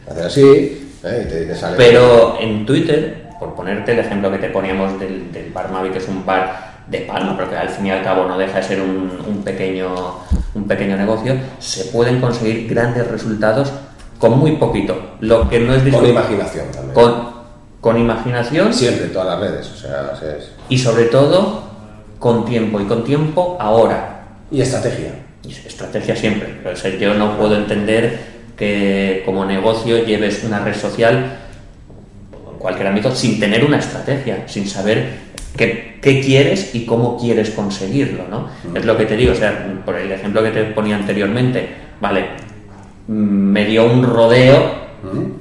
Hacer 0.09 0.25
así, 0.25 0.89
¿eh? 1.05 1.55
sale 1.55 1.77
Pero 1.77 2.39
en 2.41 2.65
Twitter 2.65 3.27
por 3.39 3.55
ponerte 3.55 3.93
el 3.93 3.99
ejemplo 3.99 4.31
que 4.31 4.39
te 4.39 4.49
poníamos 4.49 4.99
del, 4.99 5.31
del 5.33 5.53
bar 5.53 5.71
Mavi, 5.71 5.91
que 5.91 5.99
es 5.99 6.09
un 6.09 6.25
bar 6.25 6.77
de 6.89 7.01
palma, 7.01 7.37
pero 7.37 7.51
que 7.51 7.57
al 7.57 7.69
fin 7.69 7.87
y 7.87 7.91
al 7.91 8.03
cabo 8.03 8.27
no 8.27 8.39
deja 8.39 8.59
de 8.59 8.63
ser 8.63 8.81
un, 8.81 9.43
pequeño, 9.45 10.21
un 10.55 10.69
pequeño 10.69 10.97
negocio, 10.97 11.35
se 11.59 11.87
pueden 11.87 12.21
conseguir 12.21 12.69
grandes 12.69 13.07
resultados 13.09 13.73
con 14.19 14.39
muy 14.39 14.53
poquito. 14.53 15.17
Lo 15.21 15.49
que 15.49 15.61
no 15.61 15.75
es 15.75 15.83
Con 15.83 16.07
imaginación 16.07 16.67
también. 16.73 16.95
Con, 16.95 17.26
con 17.87 18.01
imaginación. 18.01 18.75
Siempre, 18.75 19.07
todas 19.07 19.29
las 19.29 19.39
redes, 19.39 19.71
o 19.71 19.77
sea, 19.77 20.13
Y 20.69 20.77
sobre 20.77 21.05
todo, 21.05 21.63
con 22.19 22.45
tiempo, 22.45 22.81
y 22.81 22.85
con 22.85 23.05
tiempo 23.05 23.57
ahora. 23.61 24.25
Y 24.51 24.61
estrategia. 24.61 25.13
estrategia 25.65 26.17
siempre. 26.17 26.49
yo 26.99 27.15
no 27.15 27.39
puedo 27.39 27.55
entender 27.55 28.19
que 28.57 29.23
como 29.25 29.45
negocio 29.45 30.05
lleves 30.05 30.43
una 30.43 30.65
red 30.65 30.75
social 30.75 31.39
cualquier 32.59 32.89
ámbito 32.89 33.15
sin 33.15 33.39
tener 33.39 33.65
una 33.65 33.79
estrategia, 33.79 34.49
sin 34.49 34.67
saber 34.67 35.11
qué, 35.57 36.01
quieres 36.03 36.75
y 36.75 36.87
cómo 36.87 37.17
quieres 37.17 37.51
conseguirlo, 37.51 38.25
¿no? 38.29 38.49
Es 38.75 38.85
lo 38.85 38.97
que 38.97 39.07
te 39.07 39.17
digo, 39.17 39.31
o 39.31 39.37
sea, 39.37 39.81
por 39.85 39.97
el 39.97 40.11
ejemplo 40.11 40.43
que 40.43 40.51
te 40.51 40.65
ponía 40.65 40.97
anteriormente, 40.97 41.69
vale, 42.01 42.27
me 43.07 43.65
dio 43.65 43.85
un 43.85 44.03
rodeo 44.03 44.86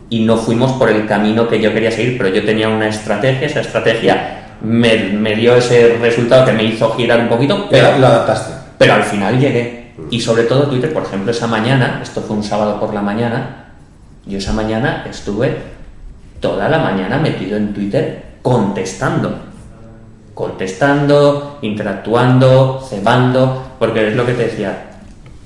y 0.10 0.24
no 0.24 0.38
fuimos 0.38 0.74
por 0.74 0.90
el 0.90 1.08
camino 1.08 1.48
que 1.48 1.62
yo 1.62 1.74
quería 1.74 1.92
seguir, 1.92 2.18
pero 2.18 2.30
yo 2.30 2.44
tenía 2.46 2.70
una 2.70 2.88
estrategia, 2.88 3.48
esa 3.48 3.62
estrategia 3.62 4.46
me, 4.62 5.36
dio 5.36 5.56
ese 5.56 5.98
resultado 6.00 6.46
que 6.46 6.52
me 6.52 6.64
hizo 6.64 6.92
girar 6.96 7.20
un 7.20 7.30
poquito, 7.30 7.68
pero 7.70 7.98
lo 7.98 8.08
adaptaste. 8.08 8.54
Pero 8.78 8.94
al 8.94 9.04
final 9.04 9.40
llegué. 9.40 9.94
Y 10.10 10.20
sobre 10.20 10.44
todo 10.44 10.68
Twitter, 10.68 10.92
por 10.94 11.04
ejemplo, 11.04 11.32
esa 11.32 11.48
mañana, 11.48 12.00
esto 12.04 12.22
fue 12.22 12.36
un 12.36 12.44
sábado 12.44 12.80
por 12.80 12.94
la 12.94 13.02
mañana, 13.02 13.66
yo 14.26 14.38
esa 14.38 14.54
mañana 14.54 15.06
estuve 15.10 15.56
toda 16.40 16.68
la 16.68 16.80
mañana 16.80 17.18
metido 17.18 17.58
en 17.58 17.74
Twitter 17.74 18.24
contestando. 18.42 19.40
Contestando, 20.34 21.60
interactuando, 21.62 22.86
cebando, 22.88 23.76
porque 23.80 24.10
es 24.10 24.16
lo 24.16 24.26
que 24.26 24.34
te 24.34 24.44
decía. 24.44 24.92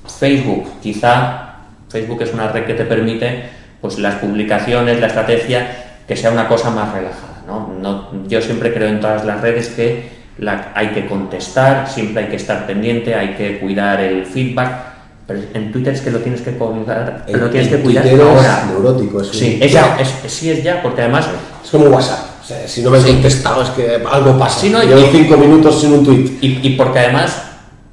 Facebook, 0.08 0.68
quizá 0.82 1.50
Facebook 1.90 2.22
es 2.22 2.34
una 2.34 2.48
red 2.52 2.66
que 2.66 2.74
te 2.74 2.86
permite 2.86 3.59
pues 3.82 4.00
las 4.00 4.16
publicaciones, 4.16 5.00
la 5.00 5.08
estrategia, 5.08 5.68
que 6.08 6.16
sea 6.16 6.32
una 6.32 6.48
cosa 6.48 6.70
más 6.70 6.94
relajada. 6.94 7.30
¿no? 7.48 8.12
yo 8.28 8.42
siempre 8.42 8.72
creo 8.72 8.90
en 8.90 9.00
todas 9.00 9.26
las 9.26 9.42
redes 9.42 9.70
que 9.70 10.10
la, 10.38 10.72
hay 10.76 10.90
que 10.90 11.08
contestar, 11.08 11.90
siempre 11.90 12.24
hay 12.24 12.30
que 12.30 12.36
estar 12.36 12.68
pendiente, 12.68 13.16
hay 13.16 13.36
que 13.36 13.60
cuidar 13.60 14.00
el 14.02 14.26
feedback, 14.26 14.90
pero 15.26 15.40
en 15.54 15.72
Twitter 15.72 15.94
es 15.94 16.02
que 16.02 16.12
lo 16.12 16.20
tienes 16.20 16.42
que 16.42 16.52
cuidar, 16.52 17.24
pero 17.26 17.38
lo 17.40 17.50
tienes 17.50 17.70
que 17.70 17.78
cuidar 17.80 18.08
ahora. 18.08 18.62
Es 18.62 18.68
neurótico, 18.68 19.22
es 19.22 19.28
sí, 19.30 19.60
es 19.62 19.72
ya, 19.72 19.98
es, 20.00 20.32
sí 20.32 20.52
es 20.52 20.64
ya, 20.64 20.82
porque 20.82 21.02
además... 21.02 21.28
Es 21.64 21.72
como 21.72 21.86
WhatsApp. 21.86 22.30
Si 22.66 22.82
no 22.82 22.90
me 22.90 23.00
sí. 23.00 23.12
contestado 23.12 23.62
es 23.62 23.70
que 23.70 24.02
algo 24.10 24.38
pasa. 24.40 24.60
Sí, 24.60 24.70
no, 24.70 24.82
Llevo 24.82 25.02
cinco 25.12 25.38
minutos 25.38 25.80
sin 25.80 25.94
un 25.94 26.04
tweet. 26.04 26.38
Y, 26.42 26.68
y, 26.68 26.76
porque 26.76 27.00
además, 27.00 27.44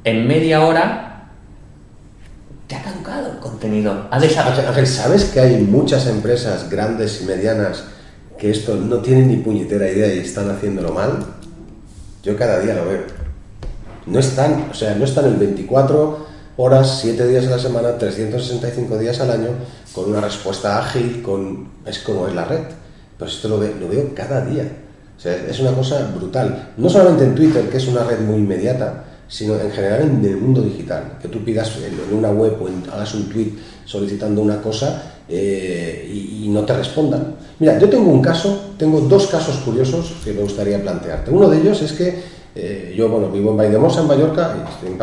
en 0.02 0.26
media 0.26 0.62
hora, 0.62 1.05
desaparecido. 4.20 4.68
Ángel, 4.68 4.86
¿sabes 4.86 5.24
que 5.24 5.40
hay 5.40 5.56
muchas 5.62 6.06
empresas 6.06 6.68
grandes 6.70 7.20
y 7.22 7.24
medianas 7.24 7.84
que 8.38 8.50
esto 8.50 8.76
no 8.76 8.98
tienen 8.98 9.28
ni 9.28 9.36
puñetera 9.36 9.90
idea 9.90 10.14
y 10.14 10.18
están 10.18 10.50
haciéndolo 10.50 10.92
mal? 10.92 11.24
Yo 12.22 12.36
cada 12.36 12.60
día 12.60 12.74
lo 12.74 12.86
veo. 12.86 13.02
No 14.06 14.18
están, 14.18 14.68
o 14.70 14.74
sea, 14.74 14.94
no 14.94 15.04
están 15.04 15.26
el 15.26 15.36
24 15.36 16.26
horas, 16.56 17.00
7 17.02 17.26
días 17.26 17.46
a 17.46 17.50
la 17.50 17.58
semana, 17.58 17.98
365 17.98 18.98
días 18.98 19.20
al 19.20 19.30
año, 19.30 19.48
con 19.92 20.10
una 20.10 20.20
respuesta 20.20 20.78
ágil, 20.78 21.22
con... 21.22 21.68
es 21.84 21.98
como 22.00 22.26
es 22.28 22.34
la 22.34 22.44
red. 22.44 22.62
Pues 23.18 23.32
esto 23.32 23.48
lo, 23.48 23.56
lo 23.58 23.88
veo 23.88 24.14
cada 24.14 24.44
día. 24.44 24.64
O 25.16 25.20
sea, 25.20 25.34
es 25.34 25.58
una 25.60 25.72
cosa 25.72 26.10
brutal. 26.14 26.72
No 26.76 26.90
solamente 26.90 27.24
en 27.24 27.34
Twitter, 27.34 27.68
que 27.68 27.78
es 27.78 27.88
una 27.88 28.04
red 28.04 28.20
muy 28.20 28.36
inmediata, 28.36 29.04
sino 29.28 29.58
en 29.58 29.70
general 29.70 30.02
en 30.02 30.24
el 30.24 30.36
mundo 30.36 30.62
digital. 30.62 31.18
Que 31.20 31.28
tú 31.28 31.42
pidas 31.44 31.72
en 31.78 32.16
una 32.16 32.30
web 32.30 32.56
o 32.60 32.92
hagas 32.92 33.14
un 33.14 33.28
tweet 33.28 33.52
solicitando 33.84 34.42
una 34.42 34.60
cosa 34.60 35.14
eh, 35.28 36.08
y, 36.12 36.48
no 36.48 36.62
te 36.62 36.76
respondan. 36.76 37.34
Mira, 37.58 37.78
yo 37.78 37.88
tengo 37.88 38.10
un 38.10 38.22
caso, 38.22 38.72
tengo 38.78 39.00
dos 39.00 39.26
casos 39.26 39.56
curiosos 39.56 40.14
que 40.24 40.32
me 40.32 40.42
gustaría 40.42 40.80
plantearte. 40.80 41.30
Uno 41.30 41.48
de 41.48 41.58
ellos 41.60 41.82
es 41.82 41.92
que 41.92 42.22
eh, 42.54 42.94
yo, 42.96 43.08
bueno, 43.08 43.28
vivo 43.30 43.50
en 43.50 43.56
Vaidemosa, 43.56 44.00
en 44.00 44.06
Mallorca, 44.06 44.54
en 44.82 44.96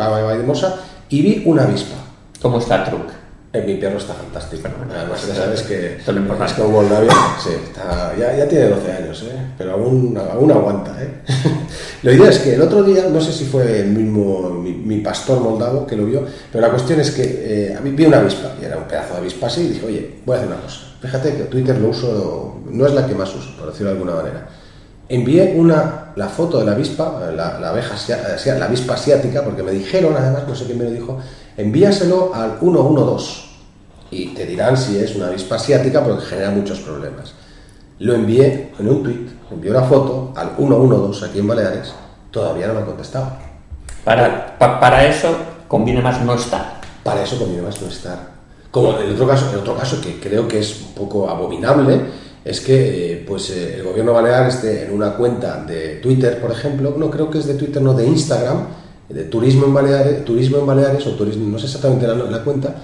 y 1.10 1.22
vi 1.22 1.42
una 1.44 1.64
avispa. 1.64 1.96
¿Cómo 2.40 2.58
está? 2.58 2.76
Eh, 2.76 3.23
mi 3.62 3.76
perro 3.76 3.98
está 3.98 4.14
fantástico. 4.14 4.68
Además, 4.90 5.26
ya 5.28 5.34
sabes 5.34 5.62
que 5.62 5.96
es 5.96 6.52
como 6.54 6.70
Moldavia. 6.70 7.12
Sí, 7.42 7.50
ya, 8.18 8.36
ya, 8.36 8.48
tiene 8.48 8.68
12 8.68 8.92
años, 8.92 9.22
¿eh? 9.22 9.36
pero 9.56 9.72
aún, 9.72 10.18
aún 10.18 10.50
aguanta. 10.50 10.96
¿eh? 11.00 11.10
la 12.02 12.12
idea 12.12 12.30
es 12.30 12.38
que 12.40 12.54
el 12.54 12.62
otro 12.62 12.82
día, 12.82 13.04
no 13.08 13.20
sé 13.20 13.32
si 13.32 13.44
fue 13.44 13.80
el 13.80 13.90
mismo, 13.90 14.50
mi, 14.50 14.98
pastor 14.98 15.40
moldavo 15.40 15.86
que 15.86 15.96
lo 15.96 16.06
vio, 16.06 16.26
pero 16.50 16.66
la 16.66 16.70
cuestión 16.70 17.00
es 17.00 17.12
que 17.12 17.22
eh, 17.72 17.78
vi 17.82 18.06
una 18.06 18.18
avispa, 18.18 18.54
y 18.60 18.64
era 18.64 18.76
un 18.76 18.84
pedazo 18.84 19.14
de 19.14 19.20
avispa 19.20 19.46
así, 19.46 19.62
y 19.62 19.68
dije, 19.68 19.86
oye, 19.86 20.14
voy 20.26 20.34
a 20.34 20.38
hacer 20.38 20.52
una 20.52 20.60
cosa. 20.60 20.80
Fíjate 21.00 21.34
que 21.34 21.42
Twitter 21.44 21.78
lo 21.78 21.88
uso, 21.90 22.60
no 22.70 22.86
es 22.86 22.94
la 22.94 23.06
que 23.06 23.14
más 23.14 23.34
uso, 23.34 23.56
por 23.56 23.68
decirlo 23.68 23.90
de 23.90 23.98
alguna 23.98 24.14
manera 24.16 24.48
envié 25.08 25.54
una, 25.56 26.12
la 26.16 26.28
foto 26.28 26.58
de 26.58 26.64
la 26.64 26.72
avispa, 26.72 27.20
la, 27.34 27.58
la, 27.58 27.68
abeja, 27.68 27.94
eh, 27.94 28.58
la 28.58 28.64
avispa 28.66 28.94
asiática, 28.94 29.42
porque 29.42 29.62
me 29.62 29.72
dijeron, 29.72 30.14
además, 30.16 30.44
no 30.48 30.54
sé 30.54 30.64
quién 30.64 30.78
me 30.78 30.84
lo 30.84 30.90
dijo, 30.90 31.20
envíaselo 31.56 32.34
al 32.34 32.58
112 32.58 33.44
y 34.10 34.28
te 34.28 34.46
dirán 34.46 34.76
si 34.76 34.98
es 34.98 35.14
una 35.16 35.28
avispa 35.28 35.56
asiática 35.56 36.02
porque 36.04 36.24
genera 36.24 36.50
muchos 36.50 36.80
problemas. 36.80 37.34
Lo 37.98 38.14
envié 38.14 38.72
en 38.78 38.88
un 38.88 39.02
tweet, 39.02 39.26
envié 39.50 39.70
una 39.70 39.82
foto 39.82 40.32
al 40.36 40.56
112 40.56 41.24
aquí 41.24 41.38
en 41.38 41.48
Baleares, 41.48 41.92
todavía 42.30 42.66
no 42.68 42.74
me 42.74 42.80
ha 42.80 42.84
contestado. 42.84 43.32
Para, 44.04 44.58
para 44.58 45.06
eso 45.06 45.34
conviene 45.68 46.02
más 46.02 46.20
no 46.22 46.34
estar. 46.34 46.80
Para 47.02 47.22
eso 47.22 47.38
conviene 47.38 47.62
más 47.62 47.80
no 47.80 47.88
estar. 47.88 48.34
Como 48.70 48.98
en 48.98 49.12
otro 49.12 49.26
caso, 49.26 49.50
en 49.52 49.58
otro 49.58 49.76
caso 49.76 50.00
que 50.00 50.18
creo 50.18 50.48
que 50.48 50.58
es 50.58 50.80
un 50.80 50.94
poco 50.94 51.30
abominable, 51.30 52.00
es 52.44 52.60
que 52.60 53.12
eh, 53.12 53.24
pues 53.26 53.50
eh, 53.50 53.76
el 53.76 53.84
gobierno 53.84 54.12
balear 54.12 54.48
esté 54.48 54.84
en 54.84 54.92
una 54.92 55.16
cuenta 55.16 55.64
de 55.64 55.96
Twitter, 55.96 56.40
por 56.40 56.50
ejemplo, 56.50 56.94
no 56.96 57.10
creo 57.10 57.30
que 57.30 57.38
es 57.38 57.46
de 57.46 57.54
Twitter, 57.54 57.80
no 57.80 57.94
de 57.94 58.06
Instagram, 58.06 58.66
de 59.08 59.24
turismo 59.24 59.66
en 59.66 59.74
Baleares, 59.74 60.24
turismo 60.24 60.58
en 60.58 60.66
Baleares 60.66 61.06
o 61.06 61.10
turismo, 61.12 61.48
no 61.48 61.58
sé 61.58 61.66
exactamente 61.66 62.06
la, 62.06 62.14
la 62.14 62.42
cuenta, 62.42 62.74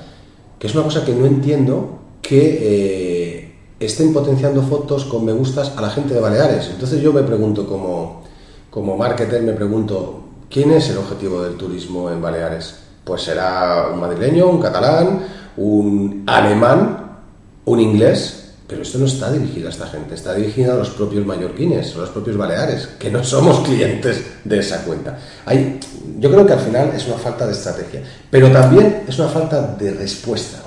que 0.58 0.66
es 0.66 0.74
una 0.74 0.84
cosa 0.84 1.04
que 1.04 1.14
no 1.14 1.26
entiendo 1.26 1.98
que 2.20 2.58
eh, 2.62 3.54
estén 3.80 4.12
potenciando 4.12 4.62
fotos 4.62 5.06
con 5.06 5.24
me 5.24 5.32
gustas 5.32 5.72
a 5.76 5.80
la 5.80 5.90
gente 5.90 6.14
de 6.14 6.20
Baleares. 6.20 6.68
Entonces 6.70 7.00
yo 7.00 7.12
me 7.12 7.22
pregunto 7.22 7.66
como, 7.66 8.22
como 8.70 8.96
marketer, 8.96 9.42
me 9.42 9.54
pregunto, 9.54 10.20
¿quién 10.50 10.70
es 10.72 10.90
el 10.90 10.98
objetivo 10.98 11.42
del 11.42 11.56
turismo 11.56 12.10
en 12.10 12.20
Baleares? 12.20 12.78
Pues 13.04 13.22
será 13.22 13.88
un 13.92 14.00
madrileño, 14.00 14.46
un 14.48 14.60
catalán, 14.60 15.20
un 15.56 16.24
alemán, 16.26 17.20
un 17.64 17.80
inglés, 17.80 18.39
pero 18.70 18.82
esto 18.82 18.98
no 18.98 19.06
está 19.06 19.32
dirigido 19.32 19.66
a 19.66 19.70
esta 19.70 19.88
gente, 19.88 20.14
está 20.14 20.32
dirigido 20.32 20.74
a 20.74 20.76
los 20.76 20.90
propios 20.90 21.26
mallorquines, 21.26 21.96
a 21.96 21.98
los 21.98 22.10
propios 22.10 22.36
baleares, 22.36 22.86
que 23.00 23.10
no 23.10 23.24
somos 23.24 23.60
clientes 23.66 24.24
de 24.44 24.60
esa 24.60 24.84
cuenta. 24.84 25.18
Hay, 25.44 25.80
yo 26.20 26.30
creo 26.30 26.46
que 26.46 26.52
al 26.52 26.60
final 26.60 26.92
es 26.94 27.04
una 27.08 27.16
falta 27.16 27.46
de 27.46 27.52
estrategia, 27.52 28.02
pero 28.30 28.48
también 28.52 29.02
es 29.08 29.18
una 29.18 29.28
falta 29.28 29.60
de 29.60 29.92
respuesta. 29.94 30.58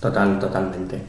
Total, 0.00 0.40
totalmente. 0.40 1.00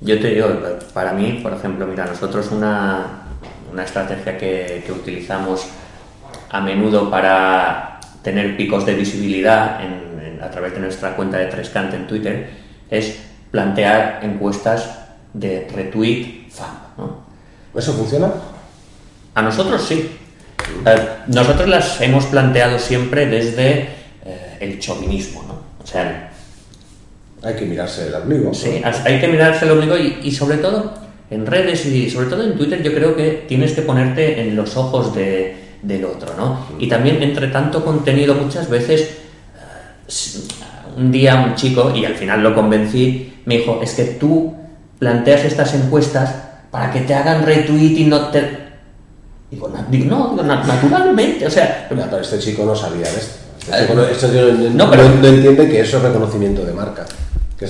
Yo 0.00 0.18
te 0.18 0.28
digo, 0.28 0.48
para 0.94 1.12
mí, 1.12 1.40
por 1.42 1.52
ejemplo, 1.52 1.86
mira, 1.86 2.06
nosotros 2.06 2.50
una, 2.50 3.24
una 3.70 3.84
estrategia 3.84 4.38
que, 4.38 4.82
utilizamos 4.90 5.66
a 6.50 6.60
menudo 6.62 7.10
para 7.10 8.00
tener 8.22 8.56
picos 8.56 8.86
de 8.86 8.94
visibilidad 8.94 9.78
a 10.40 10.50
través 10.50 10.72
de 10.72 10.80
nuestra 10.80 11.14
cuenta 11.14 11.36
de 11.36 11.46
Trescant 11.46 11.92
en 11.92 12.06
Twitter 12.06 12.48
es 12.90 13.18
plantear 13.50 14.20
encuestas 14.22 15.07
de 15.38 15.68
retweet 15.74 16.48
fan. 16.50 16.78
¿no? 16.96 17.24
¿Eso 17.74 17.92
funciona? 17.92 18.32
A 19.34 19.42
nosotros 19.42 19.82
sí. 19.82 20.10
Eh, 20.84 21.08
nosotros 21.28 21.68
las 21.68 22.00
hemos 22.00 22.26
planteado 22.26 22.78
siempre 22.78 23.26
desde 23.26 23.88
eh, 24.24 24.56
el 24.60 24.78
chauvinismo. 24.78 25.44
¿no? 25.46 25.54
O 25.82 25.86
sea, 25.86 26.30
hay 27.42 27.54
que 27.54 27.64
mirarse 27.64 28.08
el 28.08 28.14
ombligo. 28.14 28.52
Sí, 28.52 28.82
hay 28.82 29.20
que 29.20 29.28
mirarse 29.28 29.64
el 29.64 29.72
ombligo 29.72 29.96
y, 29.96 30.20
y, 30.24 30.32
sobre 30.32 30.58
todo 30.58 30.92
en 31.30 31.46
redes 31.46 31.84
y 31.86 32.10
sobre 32.10 32.26
todo 32.26 32.42
en 32.42 32.56
Twitter 32.56 32.82
yo 32.82 32.92
creo 32.92 33.14
que 33.14 33.44
tienes 33.46 33.72
que 33.72 33.82
ponerte 33.82 34.40
en 34.40 34.56
los 34.56 34.76
ojos 34.76 35.14
de, 35.14 35.56
del 35.82 36.04
otro, 36.04 36.34
¿no? 36.36 36.66
Y 36.78 36.88
también 36.88 37.22
entre 37.22 37.48
tanto 37.48 37.84
contenido 37.84 38.34
muchas 38.34 38.68
veces 38.68 39.02
eh, 39.02 40.38
un 40.96 41.12
día 41.12 41.44
un 41.46 41.54
chico, 41.54 41.92
y 41.94 42.04
al 42.04 42.14
final 42.14 42.42
lo 42.42 42.54
convencí, 42.54 43.34
me 43.44 43.58
dijo, 43.58 43.80
es 43.82 43.94
que 43.94 44.04
tú 44.04 44.54
planteas 44.98 45.44
estas 45.44 45.74
encuestas 45.74 46.34
para 46.70 46.90
que 46.90 47.00
te 47.00 47.14
hagan 47.14 47.44
retweet 47.44 47.98
y 47.98 48.04
no 48.04 48.28
te... 48.28 48.68
Digo, 49.50 49.68
no, 49.68 49.84
digo, 49.88 50.34
no, 50.36 50.42
naturalmente, 50.42 51.46
o 51.46 51.50
sea... 51.50 51.86
Pero 51.88 52.20
este 52.20 52.38
chico 52.38 52.64
no 52.64 52.74
sabía 52.74 53.10
de 53.10 53.18
esto. 53.18 53.38
Este 53.60 53.80
chico 53.82 53.94
no, 53.94 54.02
este 54.02 54.26
no, 54.74 54.90
pero, 54.90 55.08
no, 55.08 55.26
entiende 55.26 55.68
que 55.68 55.80
eso 55.80 55.96
es 55.96 56.02
reconocimiento 56.02 56.64
de 56.64 56.72
marca. 56.72 57.06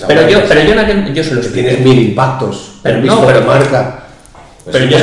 pero 0.06 0.28
yo, 0.28 0.40
pero 0.48 0.62
yo, 0.62 0.72
en 0.72 0.78
aquel, 0.78 1.14
yo 1.14 1.22
se 1.22 1.34
lo 1.34 1.40
expliqué. 1.40 1.68
Tienes 1.68 1.86
mil 1.86 2.08
impactos. 2.08 2.80
Pero 2.82 3.00
no, 3.02 3.24
pero, 3.24 3.40
de 3.40 3.46
marca. 3.46 4.04
Pues 4.64 4.76
pero, 4.76 4.90
yo, 4.90 4.98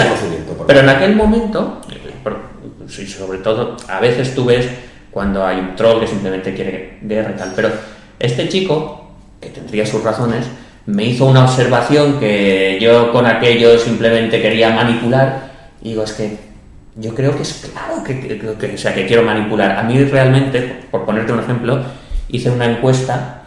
pero 0.68 0.80
en 0.82 0.90
aquel 0.90 1.16
momento, 1.16 1.82
sobre 3.18 3.40
todo, 3.40 3.78
a 3.88 4.00
veces 4.00 4.36
tú 4.36 4.46
ves 4.46 4.68
cuando 5.12 5.46
hay 5.46 5.60
un 5.60 5.76
troll 5.78 6.02
que 6.02 6.08
simplemente 6.08 6.54
quiere 6.54 7.00
guerra 7.02 7.32
y 7.32 7.38
tal, 7.38 7.54
pero 7.56 7.70
este 8.20 8.50
chico, 8.50 9.12
que 9.40 9.50
tendría 9.50 9.86
sus 9.86 10.04
razones, 10.04 10.46
me 10.86 11.06
hizo 11.06 11.26
una 11.26 11.46
observación 11.46 12.20
que 12.20 12.78
yo 12.80 13.12
con 13.12 13.26
aquello 13.26 13.78
simplemente 13.80 14.42
quería 14.42 14.70
manipular 14.70 15.52
y 15.82 15.90
digo, 15.90 16.04
es 16.04 16.14
que 16.14 16.38
yo 16.96 17.14
creo 17.14 17.36
que 17.36 17.44
es 17.44 17.70
claro 17.72 18.04
que, 18.04 18.20
que, 18.20 18.40
que, 18.58 18.74
o 18.74 18.78
sea, 18.78 18.94
que 18.94 19.06
quiero 19.06 19.24
manipular. 19.24 19.78
A 19.78 19.84
mí 19.84 20.04
realmente, 20.06 20.86
por 20.90 21.06
ponerte 21.06 21.34
un 21.34 21.40
ejemplo, 21.40 21.84
hice 22.30 22.50
una 22.50 22.66
encuesta 22.66 23.44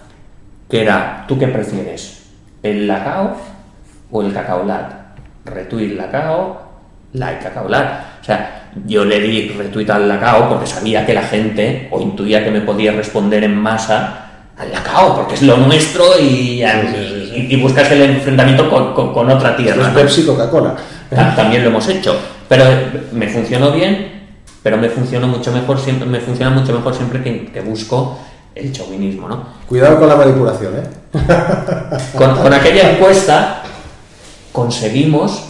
que 0.68 0.82
era, 0.82 1.24
¿tú 1.26 1.38
qué 1.38 1.48
prefieres? 1.48 2.26
¿El 2.62 2.86
lacao 2.86 3.36
o 4.10 4.22
el 4.22 4.32
cacaolat? 4.32 4.92
Retweet 5.46 5.96
lacao, 5.96 6.62
like 7.14 7.42
cacaolat. 7.42 8.20
O 8.20 8.24
sea, 8.24 8.70
yo 8.86 9.04
le 9.04 9.18
di 9.20 9.48
retweet 9.48 9.88
al 9.90 10.08
lacao 10.08 10.48
porque 10.48 10.66
sabía 10.66 11.06
que 11.06 11.14
la 11.14 11.22
gente, 11.22 11.88
o 11.90 12.00
intuía 12.00 12.44
que 12.44 12.50
me 12.50 12.60
podía 12.60 12.92
responder 12.92 13.44
en 13.44 13.56
masa, 13.56 14.26
al 14.58 14.70
lacao, 14.70 15.16
porque 15.16 15.34
es 15.34 15.42
lo 15.42 15.56
nuestro 15.56 16.04
y, 16.20 16.62
y, 17.38 17.54
y 17.54 17.60
buscas 17.60 17.90
el 17.90 18.02
enfrentamiento 18.02 18.68
con, 18.70 18.94
con, 18.94 19.12
con 19.12 19.30
otra 19.30 19.56
tierra. 19.56 19.88
Es 19.88 19.94
Pepsi 19.94 20.24
Coca-Cola. 20.24 20.76
También 21.36 21.62
lo 21.62 21.70
hemos 21.70 21.88
hecho. 21.88 22.16
Pero 22.48 22.64
me 23.12 23.28
funcionó 23.28 23.72
bien, 23.72 24.28
pero 24.62 24.76
me 24.76 24.88
funcionó 24.88 25.28
mucho 25.28 25.52
mejor 25.52 25.78
siempre, 25.78 26.08
me 26.08 26.20
funciona 26.20 26.50
mucho 26.50 26.72
mejor 26.72 26.94
siempre 26.94 27.22
que, 27.22 27.46
que 27.46 27.60
busco 27.60 28.18
el 28.54 28.72
chauvinismo, 28.72 29.28
¿no? 29.28 29.44
Cuidado 29.66 29.98
con 29.98 30.08
la 30.08 30.16
manipulación, 30.16 30.74
¿eh? 30.76 30.82
Con, 32.16 32.36
con 32.36 32.52
aquella 32.52 32.90
encuesta 32.96 33.62
conseguimos 34.52 35.44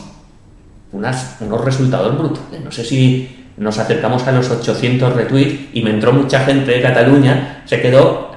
unas, 0.92 1.36
unos 1.40 1.64
resultados 1.64 2.16
brutales. 2.16 2.60
No 2.62 2.70
sé 2.70 2.84
si 2.84 3.46
nos 3.56 3.78
acercamos 3.78 4.26
a 4.26 4.32
los 4.32 4.50
800 4.50 5.14
retweets 5.14 5.70
y 5.72 5.82
me 5.82 5.90
entró 5.90 6.12
mucha 6.12 6.40
gente 6.40 6.70
de 6.72 6.82
Cataluña, 6.82 7.62
se 7.64 7.80
quedó 7.80 8.30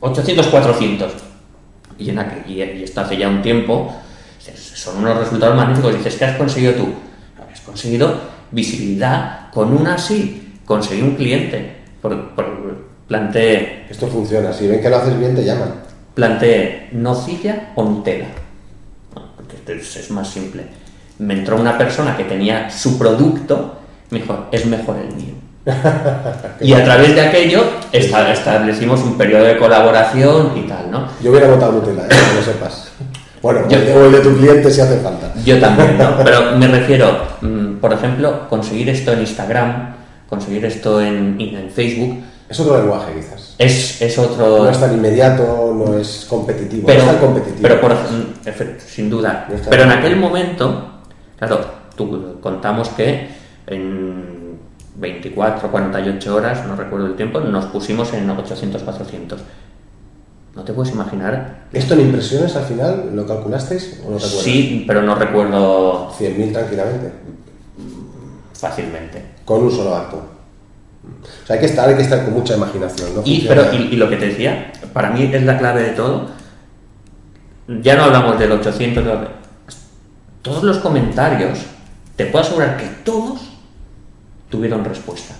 800, 0.00 0.46
400. 0.48 1.27
Y, 1.98 2.10
en 2.10 2.18
aquel, 2.18 2.50
y, 2.50 2.62
y 2.62 2.84
esto 2.84 3.00
hace 3.00 3.16
ya 3.16 3.28
un 3.28 3.42
tiempo, 3.42 3.94
son 4.54 4.98
unos 4.98 5.18
resultados 5.18 5.56
magníficos. 5.56 5.96
Dices, 5.96 6.16
¿qué 6.16 6.24
has 6.24 6.36
conseguido 6.36 6.74
tú? 6.74 6.88
Has 7.52 7.60
conseguido 7.60 8.20
visibilidad. 8.50 9.50
Con 9.50 9.72
una 9.76 9.98
sí, 9.98 10.58
conseguí 10.64 11.02
un 11.02 11.16
cliente. 11.16 11.76
Por, 12.00 12.30
por, 12.30 12.46
planteé... 13.06 13.86
Esto 13.90 14.06
funciona, 14.06 14.52
si 14.52 14.68
ven 14.68 14.80
que 14.80 14.90
lo 14.90 14.96
haces 14.96 15.18
bien 15.18 15.34
te 15.34 15.44
llaman. 15.44 15.74
Planteé 16.14 16.88
nocilla 16.92 17.72
o 17.74 17.84
Nutella. 17.84 18.28
Es 19.66 20.10
más 20.10 20.28
simple. 20.28 20.64
Me 21.18 21.34
entró 21.34 21.60
una 21.60 21.76
persona 21.76 22.16
que 22.16 22.24
tenía 22.24 22.70
su 22.70 22.98
producto, 22.98 23.80
me 24.10 24.20
dijo, 24.20 24.46
es 24.52 24.64
mejor 24.66 24.98
el 24.98 25.14
mío. 25.14 25.34
y 26.60 26.72
a 26.72 26.84
través 26.84 27.14
de 27.14 27.20
aquello 27.20 27.62
establecimos 27.92 29.00
un 29.00 29.18
periodo 29.18 29.44
de 29.44 29.58
colaboración 29.58 30.52
y 30.56 30.62
tal, 30.62 30.90
¿no? 30.90 31.08
Yo 31.22 31.30
hubiera 31.30 31.48
votado 31.48 31.72
Nutella, 31.72 32.04
¿eh? 32.04 32.08
que 32.08 32.36
lo 32.36 32.42
sepas. 32.42 32.90
Bueno, 33.42 33.68
yo, 33.68 33.78
o 33.94 34.06
el 34.06 34.12
de 34.12 34.20
tu 34.20 34.36
cliente 34.36 34.70
si 34.70 34.80
hace 34.80 34.98
falta. 34.98 35.32
Yo 35.44 35.60
también, 35.60 35.96
¿no? 35.98 36.16
Pero 36.24 36.56
me 36.56 36.66
refiero, 36.66 37.18
por 37.80 37.92
ejemplo, 37.92 38.48
conseguir 38.48 38.88
esto 38.88 39.12
en 39.12 39.20
Instagram, 39.20 39.94
conseguir 40.28 40.64
esto 40.64 41.00
en, 41.00 41.36
en 41.38 41.70
Facebook. 41.70 42.22
Es 42.48 42.58
otro 42.60 42.78
lenguaje, 42.78 43.12
quizás. 43.14 43.54
Es, 43.58 44.00
es 44.00 44.18
otro... 44.18 44.64
No 44.64 44.70
es 44.70 44.80
tan 44.80 44.94
inmediato, 44.94 45.74
no 45.76 45.98
es 45.98 46.26
competitivo. 46.28 46.86
Pero, 46.86 47.04
no 47.04 47.10
es 47.10 47.18
tan 47.18 47.26
competitivo. 47.26 47.62
Pero, 47.62 47.80
por, 47.80 47.92
sin 48.86 49.10
duda. 49.10 49.46
No 49.50 49.56
pero 49.68 49.82
en 49.82 49.90
aquel 49.90 50.16
momento, 50.16 51.00
claro, 51.38 51.60
tú, 51.94 52.38
contamos 52.40 52.88
que 52.90 53.28
en 53.66 54.37
24, 54.98 55.70
48 55.70 56.34
horas, 56.34 56.66
no 56.66 56.74
recuerdo 56.74 57.06
el 57.06 57.16
tiempo, 57.16 57.40
nos 57.40 57.66
pusimos 57.66 58.12
en 58.12 58.28
800, 58.28 58.82
400. 58.82 59.40
No 60.54 60.64
te 60.64 60.72
puedes 60.72 60.92
imaginar. 60.92 61.66
¿Esto 61.72 61.94
en 61.94 62.00
impresiones 62.00 62.56
al 62.56 62.64
final 62.64 63.10
lo 63.14 63.26
calculasteis 63.26 64.00
o 64.04 64.10
no 64.10 64.16
te 64.16 64.24
acuerdas? 64.24 64.44
Sí, 64.44 64.84
pero 64.88 65.02
no 65.02 65.14
recuerdo. 65.14 66.10
100.000 66.18 66.52
tranquilamente. 66.52 67.12
Fácilmente. 68.54 69.24
Con 69.44 69.62
un 69.62 69.70
solo 69.70 69.94
acto. 69.94 70.16
O 70.16 71.46
sea, 71.46 71.54
hay 71.54 71.60
que 71.60 71.66
estar, 71.66 71.88
hay 71.88 71.94
que 71.94 72.02
estar 72.02 72.24
con 72.24 72.34
mucha 72.34 72.56
imaginación. 72.56 73.14
¿no? 73.14 73.22
Y, 73.24 73.46
pero, 73.46 73.72
y, 73.72 73.76
y, 73.92 73.96
lo 73.96 74.08
que 74.08 74.16
te 74.16 74.26
decía, 74.26 74.72
para 74.92 75.10
mí 75.10 75.30
es 75.32 75.42
la 75.44 75.58
clave 75.58 75.82
de 75.82 75.90
todo. 75.90 76.26
Ya 77.68 77.94
no 77.94 78.04
hablamos 78.04 78.38
del 78.38 78.50
800, 78.50 79.04
todos 80.42 80.62
los 80.62 80.78
comentarios, 80.78 81.58
te 82.16 82.26
puedo 82.26 82.44
asegurar 82.44 82.76
que 82.78 82.86
todos 83.04 83.47
tuvieron 84.48 84.84
respuesta. 84.84 85.34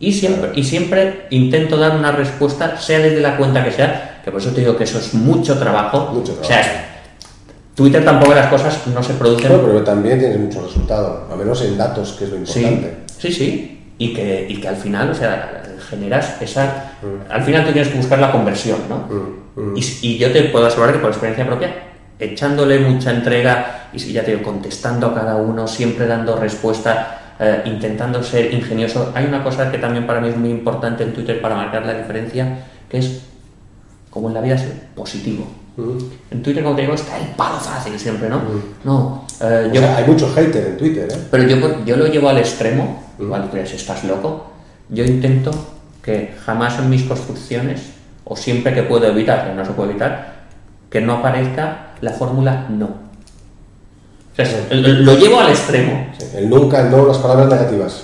Y 0.00 0.12
siempre, 0.12 0.50
y 0.54 0.64
siempre 0.64 1.26
intento 1.30 1.76
dar 1.76 1.96
una 1.96 2.12
respuesta, 2.12 2.76
sea 2.76 2.98
desde 2.98 3.20
la 3.20 3.36
cuenta 3.36 3.64
que 3.64 3.70
sea, 3.70 4.20
que 4.24 4.30
por 4.30 4.40
eso 4.40 4.50
te 4.50 4.60
digo 4.60 4.76
que 4.76 4.84
eso 4.84 4.98
es 4.98 5.14
mucho 5.14 5.58
trabajo. 5.58 6.12
Mucho 6.12 6.32
trabajo. 6.34 6.42
O 6.42 6.46
sea, 6.46 7.02
Twitter 7.74 8.04
tampoco 8.04 8.34
las 8.34 8.48
cosas 8.48 8.86
no 8.88 9.02
se 9.02 9.14
producen. 9.14 9.52
No, 9.52 9.62
pero 9.62 9.82
también 9.82 10.18
tienes 10.18 10.38
mucho 10.38 10.62
resultado, 10.62 11.28
al 11.30 11.38
menos 11.38 11.62
en 11.62 11.78
datos, 11.78 12.12
que 12.12 12.24
es 12.24 12.30
lo 12.30 12.36
importante. 12.36 12.96
Sí, 13.06 13.28
sí, 13.28 13.32
sí. 13.32 13.80
Y 13.96 14.12
que, 14.12 14.46
y 14.48 14.60
que 14.60 14.68
al 14.68 14.76
final, 14.76 15.10
o 15.10 15.14
sea, 15.14 15.62
generas 15.88 16.40
esa. 16.42 16.92
Mm. 17.02 17.32
Al 17.32 17.42
final 17.42 17.64
tú 17.64 17.72
tienes 17.72 17.90
que 17.90 17.96
buscar 17.96 18.18
la 18.18 18.32
conversión, 18.32 18.78
¿no? 18.88 19.06
Mm, 19.08 19.72
mm. 19.72 19.76
Y, 19.76 19.98
y, 20.02 20.18
yo 20.18 20.32
te 20.32 20.42
puedo 20.44 20.66
asegurar 20.66 20.92
que 20.92 20.98
por 20.98 21.10
experiencia 21.10 21.46
propia, 21.46 21.74
echándole 22.18 22.80
mucha 22.80 23.12
entrega 23.12 23.88
y 23.92 23.98
ya 24.12 24.24
te 24.24 24.32
digo, 24.32 24.42
contestando 24.42 25.08
a 25.08 25.14
cada 25.14 25.36
uno, 25.36 25.68
siempre 25.68 26.06
dando 26.06 26.36
respuesta 26.36 27.23
eh, 27.38 27.62
intentando 27.66 28.22
ser 28.22 28.52
ingenioso. 28.52 29.12
Hay 29.14 29.26
una 29.26 29.42
cosa 29.42 29.70
que 29.70 29.78
también 29.78 30.06
para 30.06 30.20
mí 30.20 30.28
es 30.28 30.36
muy 30.36 30.50
importante 30.50 31.02
en 31.02 31.12
Twitter 31.12 31.40
para 31.40 31.54
marcar 31.56 31.84
la 31.84 31.94
diferencia, 31.94 32.58
que 32.88 32.98
es, 32.98 33.22
como 34.10 34.28
en 34.28 34.34
la 34.34 34.40
vida, 34.40 34.56
ser 34.58 34.72
positivo. 34.94 35.46
En 36.30 36.40
Twitter, 36.42 36.62
como 36.62 36.76
te 36.76 36.82
digo, 36.82 36.94
está 36.94 37.18
el 37.18 37.26
palo 37.34 37.58
fácil 37.58 37.98
siempre, 37.98 38.28
¿no? 38.28 38.40
No. 38.84 39.24
eh, 39.40 39.66
O 39.68 39.74
yo, 39.74 39.80
sea, 39.80 39.96
hay 39.96 40.04
mucho 40.06 40.32
hater 40.32 40.66
en 40.68 40.76
Twitter, 40.76 41.08
¿eh? 41.10 41.16
pero 41.30 41.42
yo, 41.42 41.84
yo 41.84 41.96
lo 41.96 42.06
llevo 42.06 42.28
al 42.28 42.38
extremo, 42.38 43.02
igual 43.18 43.50
tú 43.50 43.56
dices, 43.56 43.74
estás 43.80 44.04
loco. 44.04 44.52
Yo 44.88 45.04
intento 45.04 45.50
que 46.00 46.34
jamás 46.44 46.78
en 46.78 46.90
mis 46.90 47.02
construcciones, 47.02 47.80
o 48.24 48.36
siempre 48.36 48.72
que 48.72 48.84
puedo 48.84 49.06
evitar, 49.06 49.48
que 49.48 49.54
no 49.54 49.64
se 49.64 49.72
puede 49.72 49.90
evitar, 49.90 50.44
que 50.90 51.00
no 51.00 51.14
aparezca 51.14 51.88
la 52.00 52.12
fórmula 52.12 52.66
no. 52.70 53.03
O 54.34 54.36
sea, 54.36 54.44
es- 54.44 54.70
lo 54.70 55.16
llevo 55.16 55.40
al 55.40 55.50
extremo. 55.50 56.08
Sí, 56.18 56.24
El 56.36 56.50
nunca, 56.50 56.80
el 56.80 56.90
no, 56.90 57.06
las 57.06 57.18
palabras 57.18 57.48
negativas. 57.48 58.02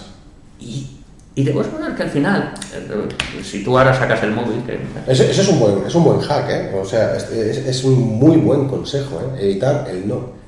Y, 0.61 0.87
y 1.35 1.45
te 1.45 1.51
puedes 1.53 1.69
poner 1.73 1.95
que 1.95 2.03
al 2.05 2.11
final, 2.11 2.55
eh, 2.75 3.43
si 3.43 3.65
tú 3.65 3.77
ahora 3.77 3.93
sacas 3.93 4.23
el 4.23 4.31
móvil, 4.33 4.63
que 4.65 4.79
Ese, 5.11 5.31
ese 5.31 5.41
es, 5.43 5.49
un 5.49 5.59
buen, 5.59 5.85
es 5.87 5.95
un 5.95 6.05
buen 6.05 6.21
hack, 6.21 6.49
¿eh? 6.51 6.71
O 6.81 6.85
sea, 6.85 7.17
es, 7.17 7.25
es- 7.31 7.67
es 7.67 7.85
un 7.85 7.99
muy 8.19 8.37
buen 8.37 8.69
consejo, 8.69 9.21
¿eh? 9.21 9.45
Evitar 9.45 9.87
el 9.91 10.07
no. 10.07 10.39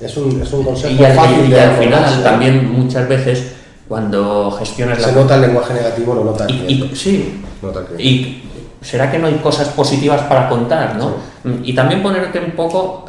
Es 0.00 0.16
un, 0.16 0.40
es 0.42 0.52
un 0.52 0.64
consejo 0.64 0.92
y 0.94 0.96
fácil 1.14 1.44
y 1.46 1.50
de 1.50 1.60
al 1.60 1.76
final 1.76 2.22
también 2.22 2.70
muchas 2.72 3.08
veces 3.08 3.52
cuando 3.88 4.50
gestionas 4.52 5.00
Se 5.02 5.06
la... 5.12 5.20
nota 5.20 5.34
el 5.36 5.40
lenguaje 5.42 5.74
negativo, 5.74 6.14
lo 6.14 6.24
nota 6.24 6.46
el 6.46 6.54
Y, 6.54 6.58
cliente. 6.58 6.86
y- 6.94 6.96
sí, 6.96 7.42
Nota 7.62 7.80
el 7.80 7.86
cliente. 7.86 8.04
y 8.04 8.42
será 8.80 9.10
que 9.10 9.18
no 9.18 9.26
hay 9.26 9.34
cosas 9.34 9.68
positivas 9.68 10.22
para 10.22 10.48
contar, 10.48 10.96
¿no? 10.96 11.16
Y 11.62 11.74
también 11.74 12.02
ponerte 12.02 12.38
un 12.40 12.52
poco... 12.52 13.04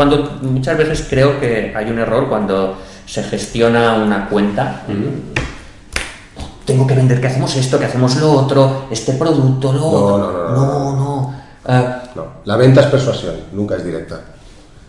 Cuando 0.00 0.38
muchas 0.40 0.78
veces 0.78 1.06
creo 1.10 1.38
que 1.38 1.74
hay 1.76 1.90
un 1.90 1.98
error 1.98 2.26
cuando 2.26 2.78
se 3.04 3.22
gestiona 3.22 3.92
una 3.96 4.30
cuenta. 4.30 4.80
Tengo 6.64 6.86
que 6.86 6.94
vender 6.94 7.20
que 7.20 7.26
hacemos 7.26 7.54
esto, 7.54 7.78
que 7.78 7.84
hacemos 7.84 8.16
lo 8.16 8.32
otro, 8.32 8.86
este 8.90 9.12
producto, 9.12 9.74
lo 9.74 9.78
No, 9.78 9.86
otro. 9.90 10.48
no, 10.48 10.56
no, 10.56 10.56
no, 10.56 10.92
no. 10.96 11.34
no. 11.68 12.00
No, 12.16 12.26
la 12.46 12.56
venta 12.56 12.80
es 12.80 12.86
persuasión, 12.86 13.34
nunca 13.52 13.76
es 13.76 13.84
directa. 13.84 14.22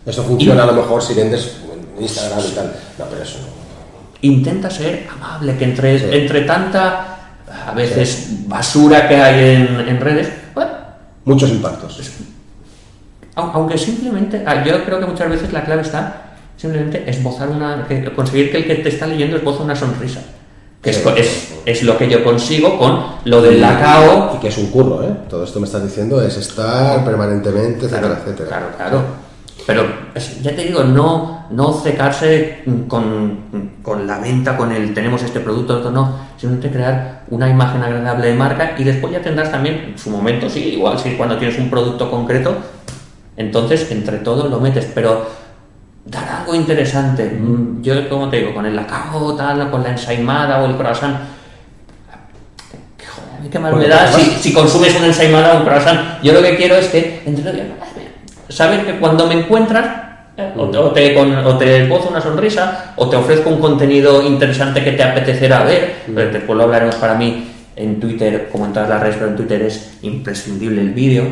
Eso 0.06 0.22
funciona 0.22 0.62
a 0.62 0.66
lo 0.66 0.72
mejor 0.72 1.02
si 1.02 1.12
vendes 1.12 1.58
en 1.70 2.02
Instagram 2.02 2.40
y 2.48 2.50
tal. 2.52 2.74
No, 2.98 3.04
pero 3.04 3.22
eso 3.22 3.38
no. 3.40 3.48
intenta 4.22 4.70
ser 4.70 5.06
amable, 5.12 5.58
que 5.58 5.64
entre, 5.64 6.22
entre 6.22 6.40
tanta, 6.46 7.34
a 7.66 7.72
veces, 7.72 8.48
basura 8.48 9.06
que 9.06 9.16
hay 9.16 9.56
en, 9.56 9.78
en 9.90 10.00
redes, 10.00 10.32
bueno, 10.54 10.70
Muchos 11.26 11.50
impactos. 11.50 12.00
Aunque 13.34 13.78
simplemente, 13.78 14.42
ah, 14.46 14.62
yo 14.64 14.84
creo 14.84 15.00
que 15.00 15.06
muchas 15.06 15.30
veces 15.30 15.52
la 15.52 15.64
clave 15.64 15.82
está 15.82 16.34
simplemente 16.56 17.08
esbozar 17.08 17.48
una, 17.48 17.86
conseguir 18.14 18.50
que 18.50 18.58
el 18.58 18.66
que 18.66 18.74
te 18.76 18.88
está 18.88 19.06
leyendo 19.06 19.36
esboce 19.36 19.62
una 19.62 19.74
sonrisa, 19.74 20.20
que 20.80 20.90
es 20.90 21.82
lo 21.82 21.96
que 21.96 22.08
yo 22.08 22.22
consigo 22.22 22.78
con 22.78 23.00
lo 23.24 23.40
del 23.40 23.60
lacao. 23.60 24.34
Y 24.36 24.40
que 24.40 24.48
es 24.48 24.58
un 24.58 24.66
curro, 24.66 25.02
¿eh? 25.02 25.12
Todo 25.28 25.44
esto 25.44 25.60
me 25.60 25.66
estás 25.66 25.82
diciendo 25.82 26.20
es 26.22 26.36
estar 26.36 27.04
permanentemente, 27.04 27.86
etcétera, 27.86 28.18
etcétera. 28.20 28.48
Claro, 28.48 28.66
claro. 28.76 29.02
Pero 29.66 29.84
ya 30.42 30.56
te 30.56 30.64
digo, 30.64 30.82
no, 30.82 31.46
no 31.50 31.72
cecarse 31.72 32.64
con, 32.88 33.76
con 33.82 34.06
la 34.06 34.18
venta, 34.18 34.56
con 34.56 34.72
el 34.72 34.92
tenemos 34.92 35.22
este 35.22 35.38
producto, 35.40 35.78
otro 35.78 35.92
no, 35.92 36.16
simplemente 36.36 36.76
crear 36.76 37.22
una 37.30 37.48
imagen 37.48 37.82
agradable 37.82 38.28
de 38.28 38.34
marca 38.34 38.74
y 38.76 38.82
después 38.82 39.12
ya 39.12 39.22
tendrás 39.22 39.52
también, 39.52 39.92
en 39.92 39.98
su 39.98 40.10
momento, 40.10 40.50
sí, 40.50 40.74
igual, 40.74 40.98
sí, 40.98 41.14
cuando 41.16 41.38
tienes 41.38 41.58
un 41.58 41.70
producto 41.70 42.10
concreto, 42.10 42.56
entonces 43.36 43.90
entre 43.90 44.18
todos 44.18 44.50
lo 44.50 44.60
metes, 44.60 44.86
pero 44.94 45.26
dar 46.04 46.28
algo 46.40 46.54
interesante. 46.54 47.24
Mm, 47.26 47.82
Yo, 47.82 48.08
como 48.08 48.28
te 48.28 48.38
digo, 48.38 48.54
con 48.54 48.66
el 48.66 48.74
lacao, 48.76 49.34
tal, 49.34 49.70
con 49.70 49.82
la 49.82 49.90
ensaimada 49.90 50.62
o 50.62 50.66
el 50.66 50.76
croissant, 50.76 51.16
joder, 52.98 53.50
¿qué 53.50 53.58
Porque 53.58 53.76
me 53.76 53.88
da 53.88 54.12
si, 54.12 54.30
si 54.48 54.52
consumes 54.52 54.94
una 54.96 55.06
ensaimada 55.06 55.54
o 55.54 55.58
un 55.58 55.64
croissant? 55.64 56.22
Yo 56.22 56.32
lo 56.32 56.42
que 56.42 56.56
quiero 56.56 56.76
es 56.76 56.86
que 56.88 57.22
entre 57.26 57.72
saber 58.48 58.84
que 58.84 58.98
cuando 58.98 59.26
me 59.26 59.34
encuentras, 59.34 59.86
o, 60.56 60.68
te- 60.68 60.78
o 60.78 60.90
te, 60.92 61.14
con- 61.14 61.34
o 61.36 61.58
te 61.58 61.88
una 62.08 62.20
sonrisa, 62.20 62.92
o 62.96 63.08
te 63.08 63.16
ofrezco 63.16 63.50
un 63.50 63.60
contenido 63.60 64.22
interesante 64.26 64.82
que 64.82 64.92
te 64.92 65.02
apetecerá 65.02 65.62
ver, 65.64 65.96
pero 66.14 66.30
después 66.30 66.56
lo 66.56 66.64
hablaremos 66.64 66.96
para 66.96 67.14
mí 67.14 67.48
en 67.76 68.00
Twitter, 68.00 68.48
como 68.50 68.66
en 68.66 68.72
todas 68.72 68.88
las 68.88 69.00
redes, 69.00 69.16
pero 69.16 69.28
en 69.30 69.36
Twitter 69.36 69.62
es 69.62 69.98
imprescindible 70.02 70.80
el 70.82 70.90
vídeo. 70.90 71.24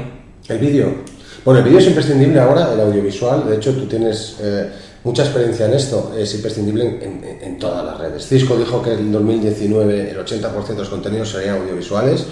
El 0.48 0.58
vídeo. 0.58 0.94
Bueno, 1.44 1.60
el 1.60 1.64
vídeo 1.66 1.78
es 1.78 1.86
imprescindible 1.86 2.38
ahora, 2.40 2.72
el 2.72 2.80
audiovisual. 2.80 3.48
De 3.48 3.56
hecho, 3.56 3.72
tú 3.74 3.86
tienes 3.86 4.36
eh, 4.42 4.70
mucha 5.04 5.22
experiencia 5.22 5.66
en 5.66 5.74
esto. 5.74 6.12
Es 6.16 6.34
imprescindible 6.34 6.84
en, 7.02 7.24
en- 7.24 7.38
en 7.42 7.58
todas 7.58 7.84
las 7.84 7.98
redes. 7.98 8.26
Cisco 8.26 8.56
dijo 8.56 8.82
que 8.82 8.92
en 8.92 9.10
2019 9.10 10.10
el 10.10 10.18
80% 10.18 10.66
de 10.68 10.74
los 10.76 10.88
contenidos 10.88 11.30
serían 11.30 11.56
audiovisuales. 11.58 12.26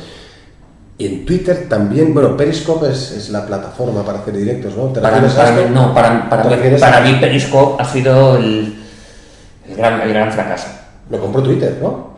Y 0.99 1.07
en 1.07 1.25
Twitter 1.25 1.67
también, 1.69 2.13
bueno, 2.13 2.37
Periscope 2.37 2.91
es, 2.91 3.13
es 3.13 3.31
la 3.31 3.47
plataforma 3.47 4.05
para 4.05 4.19
hacer 4.19 4.37
directos, 4.37 4.77
¿no? 4.77 4.87
¿Te 4.87 5.01
Para, 5.01 5.21
para 5.29 5.53
mí, 5.53 5.63
no, 5.73 5.95
para, 5.95 6.29
para 6.29 6.49
¿Te 6.49 6.57
mí, 6.71 6.77
para 6.79 7.01
mí 7.01 7.17
Periscope 7.21 7.81
ha 7.81 7.87
sido 7.87 8.37
el, 8.37 8.75
el 9.69 9.77
gran, 9.77 10.01
el 10.03 10.09
gran 10.09 10.33
fracaso. 10.33 10.67
Lo 11.09 11.21
compró 11.21 11.43
Twitter, 11.43 11.79
¿no? 11.81 12.09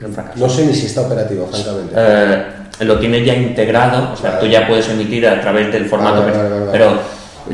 El 0.00 0.12
fracaso. 0.12 0.38
No 0.38 0.48
sé 0.50 0.66
ni 0.66 0.74
si 0.74 0.86
está 0.86 1.02
operativo, 1.02 1.46
francamente. 1.46 1.94
Eh, 1.96 2.44
lo 2.80 2.98
tienes 2.98 3.24
ya 3.24 3.34
integrado, 3.34 4.12
o 4.12 4.16
sea, 4.16 4.30
Vale. 4.32 4.42
tú 4.42 4.46
ya 4.50 4.66
puedes 4.66 4.88
emitir 4.88 5.26
a 5.28 5.40
través 5.40 5.72
del 5.72 5.86
formato. 5.86 6.22
Vale, 6.22 6.32
vale. 6.48 6.66
Pero 6.72 6.98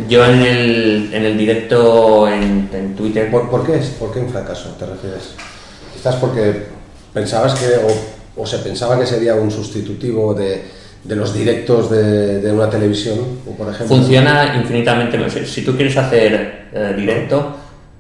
yo 0.09 0.25
en 0.25 0.41
el, 0.43 1.11
en 1.13 1.25
el 1.25 1.37
directo 1.37 2.29
en, 2.29 2.69
en 2.73 2.95
Twitter, 2.97 3.31
¿Por, 3.31 3.51
por 3.51 3.67
qué 3.67 3.77
es? 3.77 3.87
¿Por 3.91 4.13
qué 4.13 4.21
un 4.21 4.29
fracaso 4.31 4.71
te 4.79 4.87
refieres? 4.87 5.35
Quizás 5.95 6.15
porque 6.17 6.65
pensabas 7.13 7.55
que, 7.59 7.67
o, 7.77 8.43
o 8.43 8.47
se 8.47 8.59
pensaba 8.59 8.99
que 8.99 9.07
sería 9.07 9.35
un 9.35 9.51
sustitutivo 9.51 10.33
de, 10.33 10.63
de 11.05 11.17
los 11.17 11.35
directos 11.35 11.91
de, 11.91 12.41
de 12.41 12.53
una 12.53 12.71
televisión, 12.71 13.19
o 13.47 13.51
por 13.57 13.69
ejemplo. 13.69 13.97
funciona 13.97 14.55
infinitamente 14.57 15.19
mejor. 15.19 15.33
Si- 15.33 15.47
Si 15.47 15.63
tú 15.65 15.75
quieres 15.77 15.97
hacer 15.97 16.69
eh, 16.73 16.95
directo, 16.97 17.57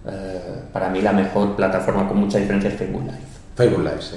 eh, 0.09 0.41
para 0.73 0.89
mí 0.89 1.03
la 1.03 1.13
mejor 1.13 1.57
plataforma 1.57 2.09
con 2.09 2.19
mucha 2.19 2.39
diferencia 2.39 2.71
es 2.71 2.77
Facebook 2.77 3.03
Live. 3.03 3.19
Facebook 3.57 3.81
Live, 3.85 4.01
sí. 4.01 4.17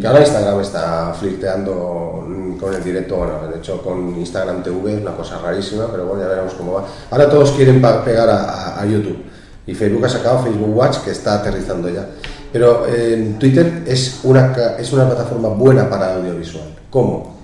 Que 0.00 0.06
ahora 0.06 0.20
Instagram 0.20 0.60
está 0.60 1.12
flirteando 1.18 2.26
con 2.60 2.74
el 2.74 2.82
directo, 2.84 3.16
bueno, 3.16 3.46
de 3.52 3.58
hecho 3.58 3.80
con 3.82 4.16
Instagram 4.18 4.62
TV, 4.62 4.96
una 4.98 5.12
cosa 5.12 5.38
rarísima, 5.38 5.86
pero 5.90 6.06
bueno, 6.06 6.22
ya 6.22 6.28
veremos 6.28 6.54
cómo 6.54 6.74
va. 6.74 6.84
Ahora 7.10 7.28
todos 7.28 7.52
quieren 7.52 7.80
pegar 8.04 8.28
a, 8.28 8.42
a- 8.44 8.80
a 8.82 8.86
YouTube 8.86 9.18
y 9.66 9.74
Facebook 9.74 10.04
ha 10.04 10.08
sacado 10.08 10.42
Facebook 10.42 10.76
Watch 10.76 10.98
que 10.98 11.10
está 11.10 11.34
aterrizando 11.34 11.88
ya. 11.88 12.06
Pero 12.52 12.86
eh, 12.88 13.34
Twitter 13.38 13.82
es 13.86 14.20
una, 14.24 14.52
es 14.78 14.92
una 14.92 15.06
plataforma 15.06 15.48
buena 15.50 15.88
para 15.90 16.14
audiovisual. 16.14 16.64
¿Cómo? 16.90 17.36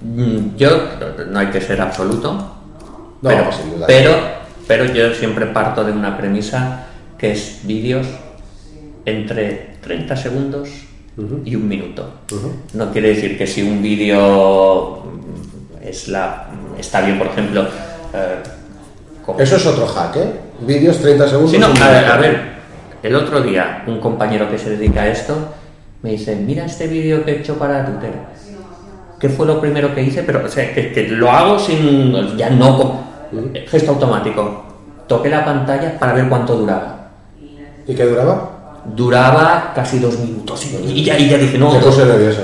Mm, 0.00 0.56
Yo, 0.56 0.70
no 1.30 1.38
hay 1.38 1.46
que 1.48 1.60
ser 1.60 1.80
absoluto, 1.80 2.32
No, 2.32 2.48
pero, 3.22 3.52
sin 3.52 3.70
duda. 3.74 3.86
pero, 3.86 4.12
pero 4.66 4.84
yo 4.86 5.14
siempre 5.14 5.46
parto 5.46 5.84
de 5.84 5.92
una 5.92 6.16
premisa 6.18 6.86
que 7.16 7.32
es 7.32 7.60
vídeos 7.64 8.06
entre 9.04 9.76
30 9.82 10.16
segundos 10.16 10.68
y 11.44 11.56
un 11.56 11.68
minuto. 11.68 12.08
No 12.74 12.90
quiere 12.90 13.08
decir 13.10 13.36
que 13.36 13.46
si 13.46 13.62
un 13.62 13.82
vídeo 13.82 15.02
mm, 15.04 15.86
es 15.86 16.08
la, 16.08 16.48
está 16.78 17.02
bien, 17.02 17.18
por 17.18 17.28
ejemplo, 17.28 17.66
eh, 18.14 18.42
Eso 19.38 19.56
es 19.56 19.66
otro 19.66 19.86
hack, 19.86 20.16
¿eh? 20.16 20.32
Vídeos 20.60 20.98
30 20.98 21.28
segundos. 21.28 21.50
Sí, 21.50 21.58
no, 21.58 21.70
un 21.70 21.82
a 21.82 21.88
ver, 21.88 21.96
minuto. 21.96 22.12
a 22.12 22.16
ver, 22.18 22.40
el 23.02 23.14
otro 23.14 23.40
día 23.42 23.84
un 23.86 24.00
compañero 24.00 24.50
que 24.50 24.58
se 24.58 24.70
dedica 24.70 25.02
a 25.02 25.08
esto 25.08 25.34
me 26.02 26.10
dice, 26.12 26.34
mira 26.36 26.64
este 26.64 26.86
vídeo 26.88 27.24
que 27.24 27.32
he 27.32 27.38
hecho 27.40 27.56
para 27.58 27.84
Twitter. 27.84 28.10
¿Qué 29.20 29.28
fue 29.28 29.46
lo 29.46 29.60
primero 29.60 29.94
que 29.94 30.02
hice? 30.02 30.24
Pero, 30.24 30.44
o 30.44 30.48
sea, 30.48 30.74
que, 30.74 30.92
que 30.92 31.06
lo 31.08 31.30
hago 31.30 31.58
sin, 31.58 32.36
ya 32.36 32.50
no, 32.50 32.76
con 33.30 33.54
gesto 33.66 33.92
automático. 33.92 34.64
Toqué 35.06 35.28
la 35.28 35.44
pantalla 35.44 35.96
para 35.98 36.14
ver 36.14 36.28
cuánto 36.28 36.56
duraba. 36.56 37.10
¿Y 37.86 37.94
qué 37.94 38.04
duraba? 38.04 38.51
Duraba 38.96 39.72
casi 39.74 39.98
dos 39.98 40.18
minutos 40.18 40.64
y, 40.66 40.76
y 40.90 41.04
ya, 41.04 41.18
y 41.18 41.28
ya 41.28 41.38
dije, 41.38 41.56
no, 41.58 41.72
Me 41.72 41.78
dos- 41.80 41.94
puse 41.94 42.06
nervioso. 42.06 42.40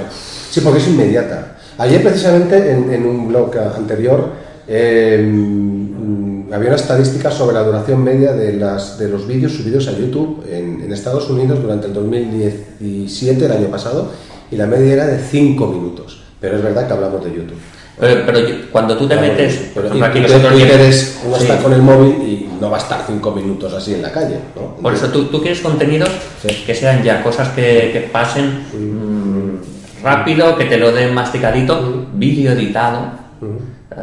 Sí, 0.50 0.60
porque 0.60 0.78
es 0.78 0.88
inmediata. 0.88 1.56
Ayer 1.78 2.02
precisamente 2.02 2.72
en, 2.72 2.92
en 2.92 3.06
un 3.06 3.28
blog 3.28 3.52
anterior 3.76 4.30
eh, 4.66 5.20
mm, 5.30 6.52
había 6.52 6.68
una 6.68 6.76
estadística 6.76 7.30
sobre 7.30 7.54
la 7.54 7.62
duración 7.62 8.02
media 8.02 8.32
de, 8.32 8.52
las, 8.54 8.98
de 8.98 9.08
los 9.08 9.26
vídeos 9.26 9.52
subidos 9.52 9.86
a 9.88 9.92
YouTube 9.92 10.44
en, 10.50 10.80
en 10.82 10.92
Estados 10.92 11.28
Unidos 11.30 11.60
durante 11.62 11.86
el 11.88 11.92
2017, 11.94 13.44
el 13.44 13.52
año 13.52 13.68
pasado, 13.68 14.10
y 14.50 14.56
la 14.56 14.66
media 14.66 14.92
era 14.94 15.06
de 15.06 15.18
5 15.18 15.66
minutos. 15.66 16.22
Pero 16.40 16.56
es 16.56 16.62
verdad 16.62 16.86
que 16.86 16.92
hablamos 16.94 17.24
de 17.24 17.32
YouTube. 17.32 17.58
Pero, 18.00 18.26
pero 18.26 18.38
yo- 18.40 18.54
cuando 18.70 18.96
tú 18.96 19.06
te 19.08 19.16
metes, 19.16 19.54
por 19.74 19.82
Pero 19.82 19.86
ejemplo, 19.88 20.06
aquí 20.06 20.20
nosotros 20.20 20.52
Twitter 20.52 20.76
que- 20.78 20.88
es, 20.88 21.20
uno 21.26 21.36
Sí. 21.36 21.42
está 21.42 21.58
con 21.62 21.72
el 21.72 21.82
móvil 21.82 22.12
y 22.22 22.48
no 22.60 22.70
va 22.70 22.76
a 22.76 22.80
estar 22.80 23.04
5 23.06 23.30
minutos 23.32 23.72
así 23.74 23.94
en 23.94 24.02
la 24.02 24.12
calle. 24.12 24.38
¿no? 24.56 24.76
Por 24.76 24.94
eso 24.94 25.08
tú, 25.08 25.24
tú 25.26 25.40
quieres 25.40 25.60
contenidos 25.60 26.10
Sí. 26.46 26.62
que 26.66 26.74
sean 26.74 27.02
ya 27.02 27.22
cosas 27.22 27.48
que, 27.50 27.90
que 27.92 28.08
pasen 28.12 28.64
mm, 28.72 30.04
rápido, 30.04 30.56
que 30.56 30.64
te 30.66 30.76
lo 30.76 30.92
den 30.92 31.12
masticadito, 31.14 32.06
vídeo 32.14 32.52
editado, 32.52 33.10
eh, 33.42 33.96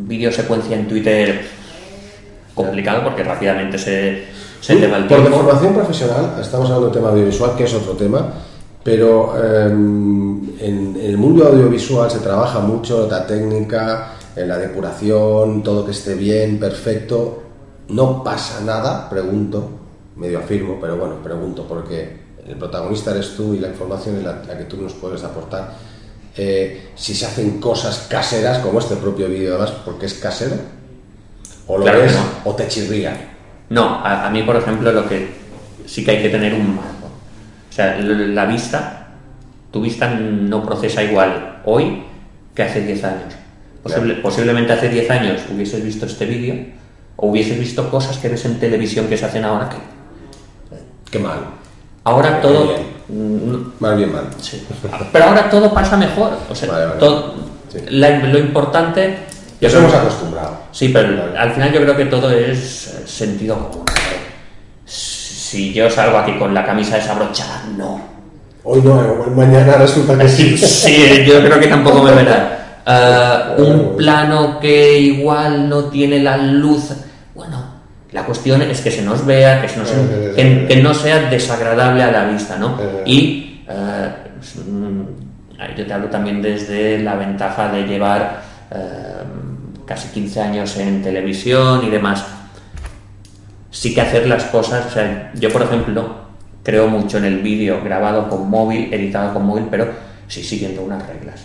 vídeo 0.00 0.30
secuencia 0.30 0.76
en 0.76 0.86
Twitter 0.86 1.40
complicado 2.54 3.02
porque 3.04 3.22
rápidamente 3.24 3.78
se, 3.78 4.24
se 4.60 4.76
te 4.76 4.86
va 4.86 4.98
el 4.98 5.06
Por 5.06 5.18
tiempo. 5.20 5.38
formación 5.38 5.74
profesional, 5.74 6.34
estamos 6.40 6.66
hablando 6.66 6.88
de 6.88 6.94
tema 6.94 7.08
audiovisual, 7.08 7.56
que 7.56 7.64
es 7.64 7.74
otro 7.74 7.92
tema, 7.94 8.28
pero 8.84 9.34
eh, 9.42 9.66
en, 9.66 10.56
en 10.60 10.96
el 11.00 11.16
mundo 11.16 11.46
audiovisual 11.48 12.10
se 12.10 12.18
trabaja 12.20 12.60
mucho 12.60 13.08
la 13.10 13.26
técnica, 13.26 14.12
en 14.36 14.48
la 14.48 14.58
depuración, 14.58 15.62
todo 15.62 15.84
que 15.84 15.92
esté 15.92 16.14
bien, 16.14 16.58
perfecto. 16.60 17.42
No 17.88 18.22
pasa 18.22 18.60
nada, 18.64 19.08
pregunto, 19.08 19.68
medio 20.16 20.38
afirmo, 20.38 20.78
pero 20.80 20.96
bueno, 20.96 21.16
pregunto, 21.22 21.66
porque 21.68 22.24
el 22.46 22.56
protagonista 22.56 23.12
eres 23.12 23.34
tú 23.36 23.54
y 23.54 23.58
la 23.58 23.68
información 23.68 24.16
es 24.18 24.24
la, 24.24 24.42
la 24.46 24.58
que 24.58 24.64
tú 24.64 24.76
nos 24.76 24.92
puedes 24.94 25.22
aportar. 25.24 25.72
Eh, 26.36 26.90
si 26.94 27.14
se 27.14 27.26
hacen 27.26 27.60
cosas 27.60 28.06
caseras, 28.08 28.58
como 28.58 28.80
este 28.80 28.96
propio 28.96 29.28
vídeo, 29.28 29.54
además, 29.54 29.72
porque 29.84 30.06
es 30.06 30.14
casero, 30.14 30.56
o 31.66 31.78
lo 31.78 31.84
Claro 31.84 32.00
ves, 32.00 32.12
no. 32.12 32.50
o 32.50 32.54
te 32.54 32.66
chirría. 32.68 33.30
No, 33.70 33.84
a, 34.04 34.26
a 34.26 34.30
mí, 34.30 34.42
por 34.42 34.56
ejemplo, 34.56 34.92
lo 34.92 35.08
que 35.08 35.28
sí 35.86 36.04
que 36.04 36.10
hay 36.10 36.22
que 36.22 36.28
tener 36.28 36.54
un. 36.54 36.78
O 37.74 37.76
sea, 37.76 37.98
la 37.98 38.44
vista, 38.44 39.08
tu 39.72 39.80
vista 39.80 40.08
no 40.08 40.64
procesa 40.64 41.02
igual 41.02 41.58
hoy 41.64 42.04
que 42.54 42.62
hace 42.62 42.82
10 42.82 43.02
años. 43.02 43.34
Posible- 43.82 44.14
posiblemente 44.22 44.72
hace 44.72 44.88
10 44.88 45.10
años 45.10 45.40
hubieses 45.52 45.82
visto 45.84 46.06
este 46.06 46.24
vídeo 46.24 46.54
o 47.16 47.26
hubieses 47.30 47.58
visto 47.58 47.90
cosas 47.90 48.16
que 48.18 48.28
ves 48.28 48.44
en 48.44 48.60
televisión 48.60 49.08
que 49.08 49.16
se 49.16 49.24
hacen 49.26 49.44
ahora 49.44 49.68
que 49.68 49.76
Qué 51.10 51.18
mal, 51.18 51.40
ahora 52.04 52.40
todo 52.40 52.74
Bien. 53.08 53.72
mal 53.80 53.96
bien 53.96 54.12
mal. 54.12 54.24
sí. 54.40 54.64
pero 55.12 55.24
ahora 55.24 55.50
todo 55.50 55.74
pasa 55.74 55.96
mejor 55.96 56.30
o 56.48 56.54
sea 56.54 56.70
Vale, 56.70 56.86
vale. 56.86 57.00
todo- 57.00 57.34
Sí. 57.72 57.78
la- 57.90 58.18
lo 58.20 58.38
importante 58.38 59.18
Nos 59.60 59.74
hemos 59.74 59.92
acostumbrado. 59.94 60.58
Sí, 60.70 60.90
pero 60.90 61.36
al 61.36 61.50
final 61.52 61.72
yo 61.72 61.80
creo 61.80 61.96
que 61.96 62.04
todo 62.06 62.30
es 62.30 62.86
eh, 62.88 63.02
sentido 63.06 63.68
común. 63.68 63.84
Si 65.54 65.72
yo 65.72 65.88
salgo 65.88 66.18
aquí 66.18 66.32
con 66.36 66.52
la 66.52 66.64
camisa 66.64 66.96
desabrochada, 66.96 67.62
no. 67.78 68.00
Hoy 68.64 68.80
no, 68.82 69.00
igual 69.04 69.30
mañana 69.36 69.74
resulta 69.76 70.18
que 70.18 70.28
sí. 70.28 70.58
Sí, 70.58 71.24
yo 71.24 71.38
creo 71.44 71.60
que 71.60 71.68
tampoco 71.68 72.02
me 72.02 72.10
verá. 72.12 72.50
Eh, 72.86 73.62
un 73.62 73.96
plano 73.96 74.60
que 74.60 74.98
igual 74.98 75.70
no 75.70 75.84
tiene 75.84 76.18
la 76.18 76.36
luz. 76.36 76.90
Bueno, 77.34 77.64
la 78.12 78.24
cuestión 78.26 78.60
es 78.60 78.82
que 78.82 78.90
se 78.90 79.00
nos 79.00 79.24
vea, 79.24 79.62
que, 79.62 79.68
se 79.70 79.78
nos- 79.78 79.88
Eh, 79.90 80.32
que- 80.36 80.66
que 80.68 80.82
no 80.82 80.92
sea 80.92 81.30
desagradable 81.30 82.02
a 82.02 82.10
la 82.10 82.24
vista, 82.26 82.58
¿no? 82.58 82.76
Eh. 82.78 83.02
Y 83.06 83.62
eh, 83.70 84.08
yo 85.78 85.86
te 85.86 85.92
hablo 85.94 86.08
también 86.08 86.42
desde 86.42 86.98
la 86.98 87.14
ventaja 87.14 87.68
de 87.70 87.84
llevar 87.84 88.42
eh, 88.70 88.76
casi 89.86 90.08
15 90.08 90.40
años 90.42 90.76
en 90.76 91.00
televisión 91.02 91.82
y 91.86 91.90
demás. 91.90 92.22
Sí 93.74 93.92
que 93.92 94.00
hacer 94.00 94.28
las 94.28 94.44
cosas, 94.44 94.86
o 94.86 94.90
sea, 94.90 95.32
yo 95.34 95.50
por 95.50 95.62
ejemplo 95.62 96.14
creo 96.62 96.86
mucho 96.86 97.18
en 97.18 97.24
el 97.24 97.40
vídeo 97.40 97.82
grabado 97.82 98.28
con 98.28 98.48
móvil, 98.48 98.94
editado 98.94 99.34
con 99.34 99.44
móvil, 99.44 99.66
pero 99.68 99.88
sí 100.28 100.44
siguiendo 100.44 100.82
unas 100.82 101.04
reglas. 101.08 101.40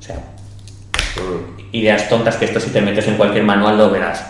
O 0.00 0.02
sea, 0.02 0.16
ideas 1.70 2.08
tontas 2.08 2.36
que 2.36 2.46
esto 2.46 2.58
si 2.58 2.70
te 2.70 2.80
metes 2.80 3.06
en 3.06 3.16
cualquier 3.16 3.44
manual 3.44 3.78
lo 3.78 3.90
verás. 3.90 4.24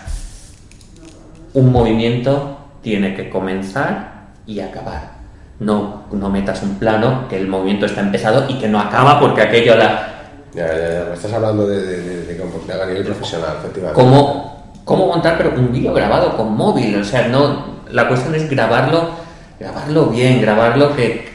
Un 1.54 1.72
movimiento 1.72 2.58
tiene 2.82 3.14
que 3.14 3.30
comenzar 3.30 4.28
y 4.46 4.60
acabar. 4.60 5.12
No, 5.58 6.04
no 6.12 6.28
metas 6.28 6.62
un 6.62 6.74
plano 6.74 7.28
que 7.30 7.38
el 7.38 7.48
movimiento 7.48 7.86
está 7.86 8.02
empezado 8.02 8.44
y 8.50 8.58
que 8.58 8.68
no 8.68 8.78
acaba 8.78 9.18
porque 9.18 9.40
aquello 9.40 9.74
la, 9.76 10.12
Ya, 10.54 10.66
ya, 10.66 10.76
ya, 10.76 11.14
estás 11.14 11.32
hablando 11.32 11.66
de, 11.66 11.80
de, 11.80 12.26
de 12.26 12.42
a 12.42 12.86
nivel 12.86 13.04
profesional, 13.04 13.56
efectivamente. 13.58 13.98
cómo, 13.98 14.51
cómo 14.84 15.06
montar 15.06 15.36
pero 15.38 15.54
un 15.56 15.72
vídeo 15.72 15.92
grabado 15.92 16.36
con 16.36 16.56
móvil. 16.56 16.96
O 16.96 17.04
sea, 17.04 17.28
no, 17.28 17.82
la 17.90 18.08
cuestión 18.08 18.34
es 18.34 18.48
grabarlo, 18.48 19.10
grabarlo 19.58 20.06
bien, 20.06 20.40
grabarlo 20.40 20.94
que, 20.94 21.28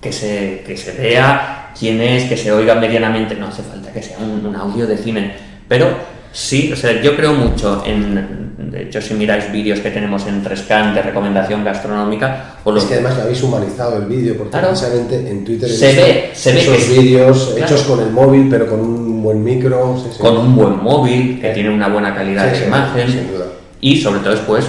que, 0.00 0.12
se, 0.12 0.62
que 0.66 0.76
se 0.76 0.92
vea 0.92 1.72
quién 1.78 2.00
es, 2.00 2.24
que 2.24 2.36
se 2.36 2.52
oiga 2.52 2.74
medianamente. 2.74 3.34
No 3.34 3.48
hace 3.48 3.62
falta 3.62 3.92
que 3.92 4.02
sea 4.02 4.18
un, 4.18 4.44
un 4.44 4.56
audio 4.56 4.86
de 4.86 4.96
cine, 4.96 5.34
pero 5.68 5.88
sí, 6.32 6.72
o 6.72 6.76
sea, 6.76 7.00
yo 7.00 7.16
creo 7.16 7.34
mucho 7.34 7.82
en, 7.86 8.51
de 8.72 8.82
hecho, 8.84 9.02
si 9.02 9.12
miráis 9.14 9.52
vídeos 9.52 9.80
que 9.80 9.90
tenemos 9.90 10.26
en 10.26 10.42
3Can 10.42 10.94
de 10.94 11.02
recomendación 11.02 11.62
gastronómica, 11.62 12.54
o 12.64 12.72
los 12.72 12.82
Es 12.84 12.88
que 12.88 12.94
además 12.94 13.18
habéis 13.20 13.42
humanizado 13.42 13.98
el 13.98 14.06
vídeo, 14.06 14.34
porque 14.36 14.50
Claro. 14.52 14.68
precisamente 14.68 15.16
en 15.30 15.44
Twitter 15.44 15.68
Se 15.68 15.92
ve- 15.94 16.30
se 16.32 16.52
ve 16.54 16.60
esos 16.60 16.88
vídeos 16.88 17.50
Claro. 17.54 17.64
hechos 17.66 17.82
con 17.82 18.00
el 18.00 18.10
móvil, 18.10 18.48
pero 18.50 18.66
con 18.66 18.80
un 18.80 19.22
buen 19.22 19.44
micro. 19.44 19.96
sí, 20.02 20.08
sí. 20.12 20.18
con 20.18 20.36
un 20.38 20.56
buen 20.56 20.82
móvil 20.82 21.38
que 21.40 21.50
tiene 21.50 21.68
una 21.70 21.88
buena 21.88 22.14
calidad 22.14 22.44
Sí, 22.46 22.50
de 22.52 22.56
sí, 22.60 22.64
imagen 22.64 23.08
sin 23.08 23.30
duda. 23.32 23.44
y 23.80 24.00
sobre 24.00 24.20
todo 24.20 24.30
después 24.30 24.66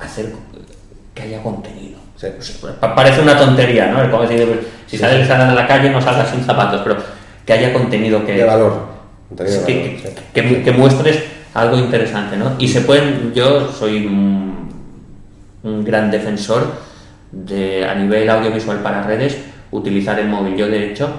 hacer 0.00 0.32
que 1.14 1.22
haya 1.22 1.42
contenido. 1.42 1.98
Parece 2.94 3.20
una 3.20 3.36
tontería, 3.36 3.88
¿no? 3.88 4.08
Como 4.08 4.22
decir, 4.22 4.68
si 4.86 4.96
sales 4.96 5.28
a 5.28 5.52
la 5.52 5.66
calle 5.66 5.90
no 5.90 6.00
salgas 6.00 6.30
sin 6.30 6.44
zapatos, 6.44 6.80
pero 6.84 6.96
que 7.44 7.52
haya 7.52 7.72
contenido 7.72 8.24
que, 8.24 8.34
De 8.34 8.44
valor. 8.44 8.86
que 10.32 10.72
muestres 10.72 11.18
algo 11.54 11.76
interesante, 11.78 12.36
¿no? 12.36 12.52
Y 12.58 12.68
se 12.68 12.80
pueden, 12.82 13.32
yo 13.34 13.70
soy 13.72 14.06
un, 14.06 14.68
un 15.62 15.84
gran 15.84 16.10
defensor 16.10 16.66
de 17.30 17.86
a 17.88 17.94
nivel 17.94 18.28
audiovisual 18.30 18.78
para 18.78 19.02
redes 19.02 19.38
utilizar 19.70 20.18
el 20.18 20.28
móvil. 20.28 20.56
Yo 20.56 20.68
de 20.68 20.90
hecho, 20.90 21.10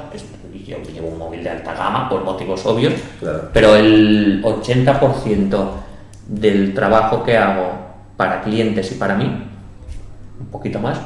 yo 0.67 0.78
llevo 0.93 1.10
un 1.10 1.17
móvil 1.19 1.43
de 1.43 1.50
alta 1.50 1.74
gama 1.74 2.08
por 2.10 2.24
motivos 2.24 2.65
obvios, 2.65 2.93
Claro. 3.19 3.50
pero 3.54 3.76
el 3.76 4.41
80% 4.43 5.69
del 6.28 6.74
trabajo 6.74 7.24
que 7.24 7.38
hago 7.38 7.72
para 8.17 8.41
clientes 8.41 8.91
y 8.91 8.96
para 8.96 9.15
mí, 9.15 9.26
un 10.39 10.46
poquito 10.48 10.80
más, 10.80 10.98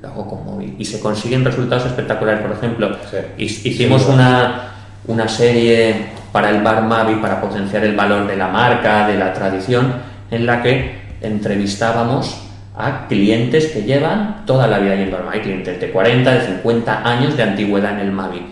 lo 0.00 0.08
hago 0.08 0.26
con 0.28 0.44
móvil. 0.44 0.74
Y 0.78 0.84
se 0.84 0.98
consiguen 1.00 1.44
resultados 1.44 1.86
espectaculares. 1.86 2.40
Por 2.42 2.52
ejemplo, 2.52 2.96
Sí. 3.10 3.16
hi- 3.38 3.68
hicimos 3.68 4.04
duda. 4.06 4.14
una, 4.14 4.72
una 5.06 5.28
serie 5.28 6.06
para 6.32 6.50
el 6.50 6.62
bar 6.62 6.82
Mavi 6.82 7.16
para 7.16 7.40
potenciar 7.40 7.84
el 7.84 7.94
valor 7.94 8.26
de 8.26 8.36
la 8.36 8.48
marca, 8.48 9.06
de 9.06 9.16
la 9.18 9.32
tradición, 9.32 9.92
en 10.30 10.46
la 10.46 10.62
que 10.62 11.00
entrevistábamos 11.20 12.38
a 12.76 13.06
clientes 13.06 13.66
que 13.66 13.82
llevan 13.82 14.44
toda 14.46 14.66
la 14.66 14.78
vida 14.78 14.94
yendo 14.96 15.18
al 15.18 15.24
Mavi, 15.24 15.40
clientes 15.40 15.78
de 15.80 15.90
40, 15.92 16.30
de 16.32 16.40
50 16.46 17.02
años 17.08 17.36
de 17.36 17.42
antigüedad 17.42 17.92
en 17.92 18.00
el 18.00 18.12
Mavi. 18.12 18.46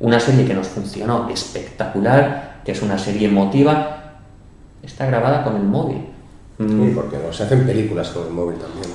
Una 0.00 0.18
serie 0.18 0.44
que 0.44 0.54
nos 0.54 0.66
funcionó 0.68 1.28
espectacular, 1.30 2.60
que 2.64 2.72
es 2.72 2.82
una 2.82 2.98
serie 2.98 3.28
emotiva, 3.28 3.98
está 4.82 5.06
grabada 5.06 5.44
con 5.44 5.56
el 5.56 5.62
móvil. 5.62 6.06
Mm, 6.58 6.66
Sí, 6.88 6.92
porque 6.94 7.16
no 7.24 7.32
se 7.32 7.44
hacen 7.44 7.64
películas 7.66 8.08
con 8.08 8.26
el 8.26 8.32
móvil 8.32 8.58
también. 8.58 8.92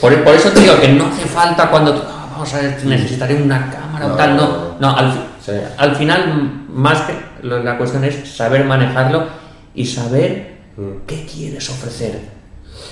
por, 0.00 0.24
por 0.24 0.34
eso 0.34 0.48
te 0.50 0.60
digo 0.60 0.80
que 0.80 0.88
no 0.88 1.06
hace 1.06 1.26
falta 1.26 1.68
cuando 1.70 1.92
"Ah, 2.08 2.26
vamos 2.32 2.54
a 2.54 2.58
ver, 2.62 2.84
necesitaré 2.86 3.40
una 3.42 3.70
cámara 3.70 4.06
No, 4.08 4.14
o 4.14 4.16
tal, 4.16 4.36
no. 4.36 4.42
no, 4.42 4.74
No, 4.80 4.96
al, 4.96 5.12
Sí. 5.44 5.52
al 5.76 5.94
final, 5.96 6.64
más 6.68 7.02
que 7.02 7.14
la 7.46 7.76
cuestión 7.76 8.04
es 8.04 8.28
saber 8.36 8.64
manejarlo 8.64 9.24
y 9.74 9.84
saber 9.86 10.54
Mm. 10.76 11.06
qué 11.06 11.24
quieres 11.26 11.68
ofrecer. 11.70 12.18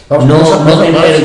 Vamos, 0.08 0.26
no 0.26 0.34
vamos 0.38 0.52
a- 0.52 0.64
no 0.64 0.80
tener, 0.82 1.24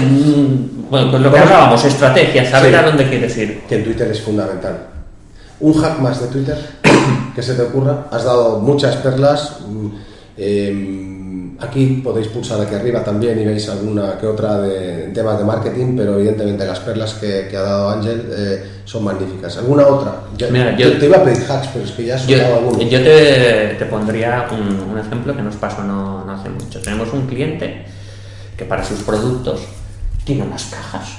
bueno, 0.90 1.12
pues 1.12 1.22
lo 1.22 1.32
que 1.32 1.40
hablábamos, 1.40 1.84
estrategia, 1.86 2.50
saber 2.50 2.72
Sí. 2.72 2.76
a 2.78 2.82
dónde 2.84 3.08
quieres 3.10 3.38
ir. 3.38 3.62
Que 3.70 3.76
en 3.76 3.84
Twitter 3.84 4.10
es 4.10 4.22
fundamental. 4.22 4.88
Un 5.60 5.74
hack 5.82 6.00
más 6.00 6.20
de 6.22 6.28
Twitter 6.28 6.58
que 7.36 7.42
se 7.44 7.54
te 7.56 7.62
ocurra. 7.64 8.06
Has 8.12 8.24
dado 8.24 8.60
muchas 8.60 8.96
perlas. 8.98 9.58
mm, 9.68 9.88
eh, 10.38 11.17
aquí 11.60 12.02
podéis 12.04 12.28
pulsar 12.28 12.62
aquí 12.62 12.76
arriba 12.76 13.04
también 13.04 13.40
y 13.40 13.46
veis 13.46 13.68
alguna 13.70 14.18
que 14.20 14.26
otra 14.28 14.60
de 14.62 15.10
temas 15.14 15.38
de 15.40 15.44
marketing, 15.46 15.96
pero 15.98 16.16
evidentemente 16.18 16.66
las 16.66 16.80
perlas 16.80 17.14
que, 17.16 17.48
que 17.50 17.58
ha 17.58 17.62
dado 17.62 17.90
Ángel 17.90 18.30
eh, 18.32 18.64
son 18.86 19.04
magníficas. 19.04 19.58
¿Alguna 19.58 19.88
otra? 19.88 20.22
Ya- 20.38 20.48
Mira, 20.50 20.76
yo- 20.78 20.98
te 20.98 21.06
iba 21.06 21.18
a 21.18 21.24
pedir 21.24 21.44
hacks, 21.50 21.68
pero 21.74 21.86
es 21.86 21.92
que 21.92 22.06
ya 22.06 22.16
has 22.16 22.28
Yo, 22.28 22.38
alguno. 22.56 22.82
yo 22.82 23.02
te, 23.04 23.76
te 23.80 23.86
pondría 23.86 24.48
un, 24.52 24.92
un 24.92 24.98
ejemplo 25.00 25.36
que 25.36 25.42
nos 25.42 25.56
pasó 25.56 25.84
no, 25.84 26.24
no 26.26 26.32
hace 26.32 26.50
mucho. 26.50 26.80
Tenemos 26.82 27.12
un 27.14 27.26
cliente 27.28 27.86
que 28.56 28.66
para 28.66 28.84
sus 28.84 29.00
productos 29.02 29.62
tiene 30.24 30.44
unas 30.44 30.66
cajas 30.66 31.10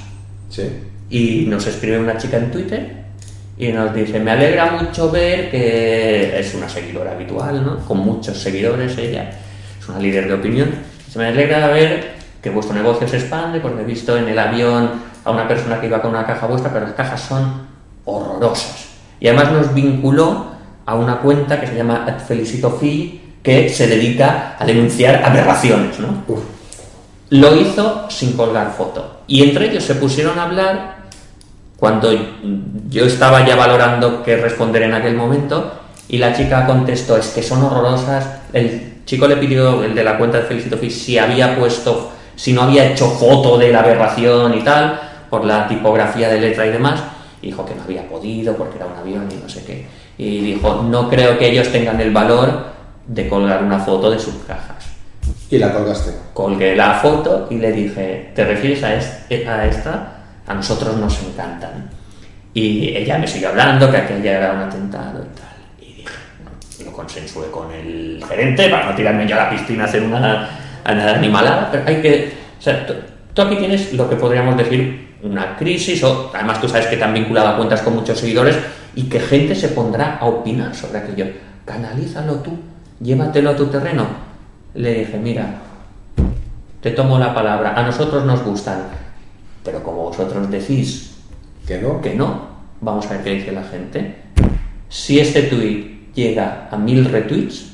Sí. 0.51 0.63
y 1.11 1.47
nos 1.49 1.67
escribe 1.67 1.99
una 1.99 2.17
chica 2.17 2.37
en 2.39 2.51
Twitter 2.51 2.99
y 3.59 3.69
nos 3.73 3.93
dice, 3.95 4.21
me 4.21 4.31
alegra 4.31 4.73
mucho 4.81 5.11
ver 5.11 5.51
que 5.51 6.39
es 6.39 6.55
una 6.55 6.69
seguidora 6.69 7.13
habitual, 7.13 7.65
¿no? 7.65 7.79
Con 7.87 7.99
muchos 7.99 8.39
seguidores 8.39 8.97
ella, 8.99 9.31
es 9.89 9.95
una 9.95 9.99
líder 9.99 10.29
de 10.29 10.35
opinión. 10.35 10.71
Dice, 11.07 11.19
me 11.19 11.27
alegra 11.27 11.69
ver 11.69 12.19
que 12.43 12.51
vuestro 12.51 12.75
negocio 12.75 13.09
se 13.09 13.17
expande 13.17 13.61
porque 13.61 13.83
he 13.83 13.85
visto 13.85 14.17
en 14.17 14.29
el 14.29 14.39
avión 14.39 14.91
a 15.25 15.31
una 15.31 15.49
persona 15.49 15.81
que 15.81 15.87
iba 15.87 16.03
con 16.03 16.11
una 16.11 16.27
caja 16.27 16.47
vuestra, 16.47 16.73
pero 16.73 16.87
las 16.87 16.95
cajas 16.95 17.21
son 17.21 17.67
horrorosas. 18.05 18.89
Y 19.19 19.29
además 19.29 19.53
nos 19.53 19.75
vinculó 19.75 20.47
a 20.87 20.95
una 20.95 21.19
cuenta 21.19 21.61
que 21.61 21.67
se 21.67 21.75
llama 21.75 22.07
@felicitofi 22.27 23.21
que 23.43 23.69
se 23.69 23.87
dedica 23.87 24.57
a 24.59 24.65
denunciar 24.65 25.23
aberraciones, 25.25 25.99
¿no? 25.99 26.25
Uf. 26.29 26.41
Lo 27.31 27.55
hizo 27.57 28.11
sin 28.11 28.35
colgar 28.35 28.73
foto. 28.73 29.21
Y 29.27 29.43
entre 29.43 29.71
ellos 29.71 29.85
se 29.85 29.95
pusieron 29.95 30.39
a 30.39 30.45
hablar 30.45 30.97
cuando 31.77 32.11
yo 32.89 33.05
estaba 33.05 33.47
ya 33.47 33.55
valorando 33.55 34.23
qué 34.23 34.37
responder 34.37 34.83
en 34.83 34.95
aquel 34.95 35.15
momento 35.15 35.73
y 36.09 36.19
la 36.19 36.35
chica 36.35 36.67
contestó, 36.67 37.17
es 37.17 37.29
que 37.29 37.43
son 37.43 37.63
horrorosas. 37.63 38.27
El 38.53 38.98
chico 39.09 39.27
le 39.27 39.37
pidió, 39.39 39.83
el 39.83 39.95
de 39.95 40.05
la 40.05 40.19
cuenta 40.19 40.37
de 40.37 40.45
Felicito 40.45 40.77
Fish, 40.77 40.93
si 40.93 41.17
había 41.19 41.57
puesto, 41.57 42.13
si 42.37 42.53
no 42.53 42.63
había 42.63 42.85
hecho 42.93 43.09
foto 43.09 43.57
de 43.57 43.73
la 43.73 43.81
aberración 43.81 44.53
y 44.57 44.63
tal, 44.63 45.01
por 45.31 45.47
la 45.47 45.67
tipografía 45.67 46.29
de 46.29 46.39
letra 46.41 46.67
y 46.67 46.71
demás. 46.71 47.03
Y 47.41 47.47
dijo 47.47 47.65
que 47.65 47.75
no 47.75 47.83
había 47.85 48.07
podido 48.07 48.55
porque 48.55 48.77
era 48.77 48.87
un 48.87 48.97
avión 48.97 49.27
y 49.33 49.37
no 49.43 49.49
sé 49.49 49.65
qué. 49.65 49.87
Y 50.19 50.41
dijo, 50.41 50.83
no 50.83 51.09
creo 51.09 51.39
que 51.39 51.49
ellos 51.49 51.73
tengan 51.73 51.99
el 52.01 52.11
valor 52.13 52.67
de 53.07 53.29
colgar 53.31 53.63
una 53.65 53.79
foto 53.79 54.11
de 54.11 54.19
sus 54.19 54.35
cajas. 54.47 54.85
Y 55.51 55.57
la 55.57 55.73
colgaste. 55.73 56.13
Colgué 56.35 56.77
la 56.77 56.95
foto 56.95 57.47
y 57.51 57.57
le 57.57 57.73
dije, 57.73 58.33
¿te 58.35 58.45
refieres 58.45 58.83
a, 58.83 58.95
este- 58.95 59.49
a 59.49 59.67
esta? 59.67 60.13
A 60.47 60.53
nosotros 60.53 60.97
nos 60.99 61.19
encantan. 61.23 61.89
Y 62.53 62.89
ella 62.95 63.17
me 63.17 63.27
siguió 63.27 63.49
hablando 63.49 63.91
que 63.91 63.97
aquella 63.97 64.37
era 64.39 64.53
un 64.53 64.61
atentado 64.61 65.21
y 65.21 65.39
tal. 65.39 65.48
Lo 66.85 66.93
consensué 66.93 67.51
con 67.51 67.73
el 67.73 68.25
gerente 68.29 68.69
para 68.69 68.91
no 68.91 68.95
tirarme 68.95 69.27
yo 69.27 69.35
a 69.35 69.45
la 69.45 69.51
piscina 69.51 69.85
a 69.85 69.87
hacer 69.87 70.03
una, 70.03 70.49
una 70.85 71.15
animalada, 71.15 71.69
pero 71.71 71.85
hay 71.87 72.01
que... 72.01 72.33
O 72.59 72.63
sea, 72.63 72.87
tú, 72.87 72.95
tú 73.35 73.43
aquí 73.43 73.57
tienes 73.57 73.93
lo 73.93 74.09
que 74.09 74.17
podríamos 74.17 74.57
decir 74.57 75.17
una 75.23 75.57
crisis, 75.57 76.03
o 76.05 76.31
además 76.33 76.61
tú 76.61 76.69
sabes 76.69 76.87
que 76.87 76.97
te 76.97 77.05
han 77.05 77.15
vinculado 77.15 77.49
a 77.49 77.57
cuentas 77.57 77.83
con 77.83 77.97
muchos 77.97 78.19
seguidores 78.19 78.57
y 78.95 79.05
que 79.05 79.19
gente 79.19 79.55
se 79.55 79.69
pondrá 79.69 80.19
a 80.19 80.27
opinar 80.27 80.75
sobre 80.75 80.99
aquello. 80.99 81.27
Canalízalo 81.65 82.37
tú, 82.37 82.57
llévatelo 83.01 83.51
a 83.51 83.57
tu 83.57 83.67
terreno. 83.67 84.07
Le 84.75 85.01
dije, 85.01 85.19
mira, 85.19 85.47
te 86.81 86.93
tomo 86.93 87.19
la 87.19 87.35
palabra, 87.35 87.75
a 87.75 87.83
nosotros 87.83 88.25
nos 88.25 88.45
gustan, 88.45 88.85
pero 89.65 89.83
como 89.83 90.05
vosotros 90.05 90.49
decís 90.51 91.09
¿Que 91.69 91.79
no? 91.79 92.01
que 92.01 92.15
no, 92.15 92.49
vamos 92.81 93.05
a 93.07 93.11
ver 93.11 93.25
qué 93.25 93.31
dice 93.35 93.53
la 93.53 93.63
gente. 93.63 94.17
Si 94.89 95.21
este 95.21 95.43
tweet 95.43 95.98
llega 96.19 96.69
a 96.71 96.77
mil 96.77 97.05
retweets, 97.05 97.67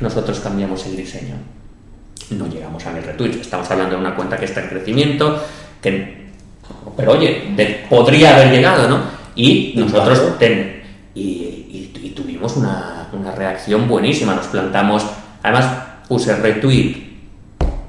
nosotros 0.00 0.40
cambiamos 0.40 0.84
el 0.86 0.96
diseño. 0.96 1.34
No 2.30 2.46
llegamos 2.46 2.84
a 2.86 2.92
mil 2.92 3.02
retweets, 3.02 3.38
estamos 3.38 3.70
hablando 3.70 3.96
de 3.96 4.00
una 4.00 4.14
cuenta 4.14 4.36
que 4.36 4.44
está 4.44 4.60
en 4.62 4.68
crecimiento, 4.68 5.42
que, 5.82 6.28
pero 6.96 7.12
oye, 7.12 7.52
de- 7.56 7.86
podría 7.88 8.36
haber 8.36 8.52
llegado, 8.52 8.88
¿no? 8.88 9.00
Y 9.34 9.72
nosotros 9.76 10.38
ten- 10.38 10.82
y, 11.14 11.20
y- 11.20 11.92
y 12.02 12.10
tuvimos 12.10 12.56
una, 12.56 13.08
una 13.12 13.32
reacción 13.32 13.88
buenísima, 13.88 14.34
nos 14.34 14.46
plantamos, 14.46 15.04
además 15.42 15.66
puse 16.08 16.36
retweet, 16.36 16.96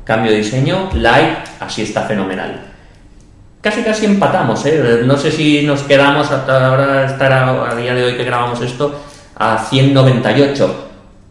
cambio 0.04 0.32
de 0.32 0.38
diseño, 0.40 0.90
like, 0.96 1.38
así 1.60 1.84
está 1.84 2.04
fenomenal. 2.04 2.71
Casi 3.62 3.84
casi 3.84 4.06
empatamos, 4.08 4.66
¿eh? 4.66 5.02
no 5.06 5.16
sé 5.18 5.30
si 5.32 5.62
nos 5.64 5.82
quedamos 5.84 6.32
hasta 6.32 6.68
ahora 6.68 7.06
estar 7.06 7.32
a, 7.32 7.76
día 7.76 7.94
de 7.94 8.04
hoy 8.06 8.18
que 8.18 8.24
grabamos 8.24 8.60
esto 8.62 8.96
a 9.38 9.58
198, 9.70 10.76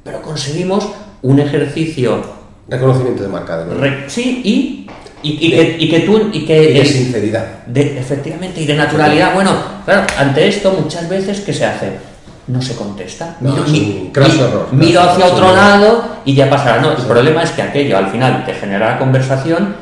pero 0.04 0.22
conseguimos 0.22 0.88
un 1.22 1.40
ejercicio 1.40 2.22
Reconocimiento 2.68 3.24
de 3.24 3.28
marca, 3.28 3.64
de 3.64 3.74
re- 3.74 4.04
sí 4.08 4.42
y, 4.44 4.86
y, 5.28 5.46
y 5.48 5.50
que, 5.50 5.76
y 5.80 5.90
que 5.90 6.00
tú 6.00 6.30
y 6.32 6.44
que 6.46 6.70
Y 6.70 6.74
de 6.78 6.84
sinceridad. 6.84 7.64
de- 7.66 7.98
efectivamente 7.98 8.60
y 8.60 8.64
de 8.66 8.74
naturalidad. 8.74 9.34
Bueno, 9.34 9.50
claro, 9.84 10.06
ante 10.16 10.46
esto 10.46 10.70
muchas 10.80 11.08
veces 11.08 11.40
¿qué 11.40 11.52
se 11.52 11.66
hace? 11.66 11.98
No 12.46 12.62
se 12.62 12.76
contesta. 12.76 13.36
No, 13.40 13.50
Miro- 13.50 13.64
mi- 13.64 13.80
mi- 13.80 14.10
error, 14.14 14.68
Miro 14.70 15.00
hacia 15.00 15.26
error, 15.26 15.36
otro 15.38 15.52
lado 15.56 16.04
y 16.24 16.34
ya 16.34 16.48
pasará. 16.48 16.80
No, 16.80 16.92
el 16.92 17.02
problema 17.02 17.42
es 17.42 17.50
que 17.50 17.62
aquello 17.62 17.98
al 17.98 18.06
final 18.08 18.44
te 18.46 18.54
genera 18.54 18.96
conversación 19.00 19.74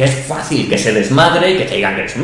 que 0.00 0.04
es 0.06 0.14
fácil 0.26 0.66
que 0.66 0.78
se 0.78 0.94
desmadre 0.94 1.50
y 1.50 1.58
que 1.58 1.64
te 1.66 1.74
digan 1.76 1.94
que 1.94 2.04
es... 2.06 2.14
que- 2.14 2.20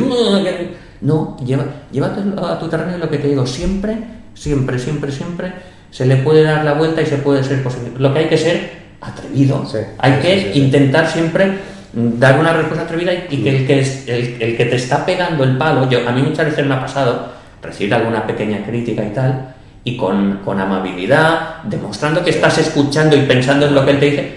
No, 1.02 1.36
lleva, 1.44 1.66
llévatelo 1.92 2.46
a 2.46 2.58
tu 2.58 2.68
terreno 2.68 2.96
y 2.96 3.00
lo 3.00 3.10
que 3.10 3.18
te 3.18 3.28
digo, 3.28 3.46
siempre, 3.46 3.98
siempre, 4.32 4.78
siempre, 4.78 5.12
siempre 5.12 5.52
se 5.90 6.06
le 6.06 6.16
puede 6.16 6.42
dar 6.42 6.64
la 6.64 6.72
vuelta 6.72 7.02
y 7.02 7.06
se 7.06 7.18
puede 7.18 7.44
ser 7.44 7.62
positivo. 7.62 7.96
Lo 7.98 8.14
que 8.14 8.20
hay 8.20 8.28
que 8.28 8.38
ser 8.38 8.70
atrevido. 9.02 9.66
Sí, 9.70 9.76
hay 9.98 10.12
sí, 10.14 10.18
que 10.22 10.52
sí, 10.54 10.58
intentar 10.58 11.06
siempre 11.06 11.48
mm, 11.92 12.18
dar 12.18 12.40
una 12.40 12.54
respuesta 12.54 12.84
atrevida 12.86 13.12
y, 13.12 13.26
y 13.30 13.42
que, 13.42 13.56
el 13.58 13.66
que, 13.66 13.80
es- 13.80 14.08
el, 14.08 14.36
el 14.40 14.56
que 14.56 14.64
te 14.64 14.76
está 14.76 15.04
pegando 15.04 15.44
el 15.44 15.58
palo, 15.58 15.86
yo, 15.90 16.08
a 16.08 16.12
mí 16.12 16.22
muchas 16.22 16.46
veces 16.46 16.64
me 16.64 16.74
ha 16.76 16.80
pasado 16.80 17.28
recibir 17.62 17.92
alguna 17.92 18.26
pequeña 18.26 18.64
crítica 18.64 19.04
y 19.04 19.10
tal, 19.10 19.54
y 19.84 19.98
con, 19.98 20.38
con 20.46 20.58
amabilidad, 20.58 21.62
demostrando 21.64 22.24
que 22.24 22.30
estás 22.30 22.56
escuchando 22.56 23.14
y 23.16 23.20
pensando 23.26 23.66
en 23.66 23.74
lo 23.74 23.84
que 23.84 23.90
él 23.90 23.98
te 24.00 24.06
dice, 24.06 24.32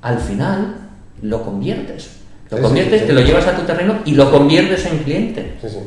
al 0.00 0.18
final 0.20 0.76
lo 1.22 1.42
conviertes. 1.42 2.20
Lo 2.50 2.56
Sí, 2.58 2.62
conviertes, 2.62 3.00
sí, 3.02 3.06
te 3.06 3.12
lo 3.12 3.20
llevas 3.20 3.46
a 3.46 3.56
tu 3.56 3.62
terreno 3.62 3.94
y 4.04 4.12
lo 4.14 4.30
conviertes 4.30 4.84
en 4.86 4.98
cliente. 4.98 5.54
Sí, 5.60 5.68
sí. 5.70 5.78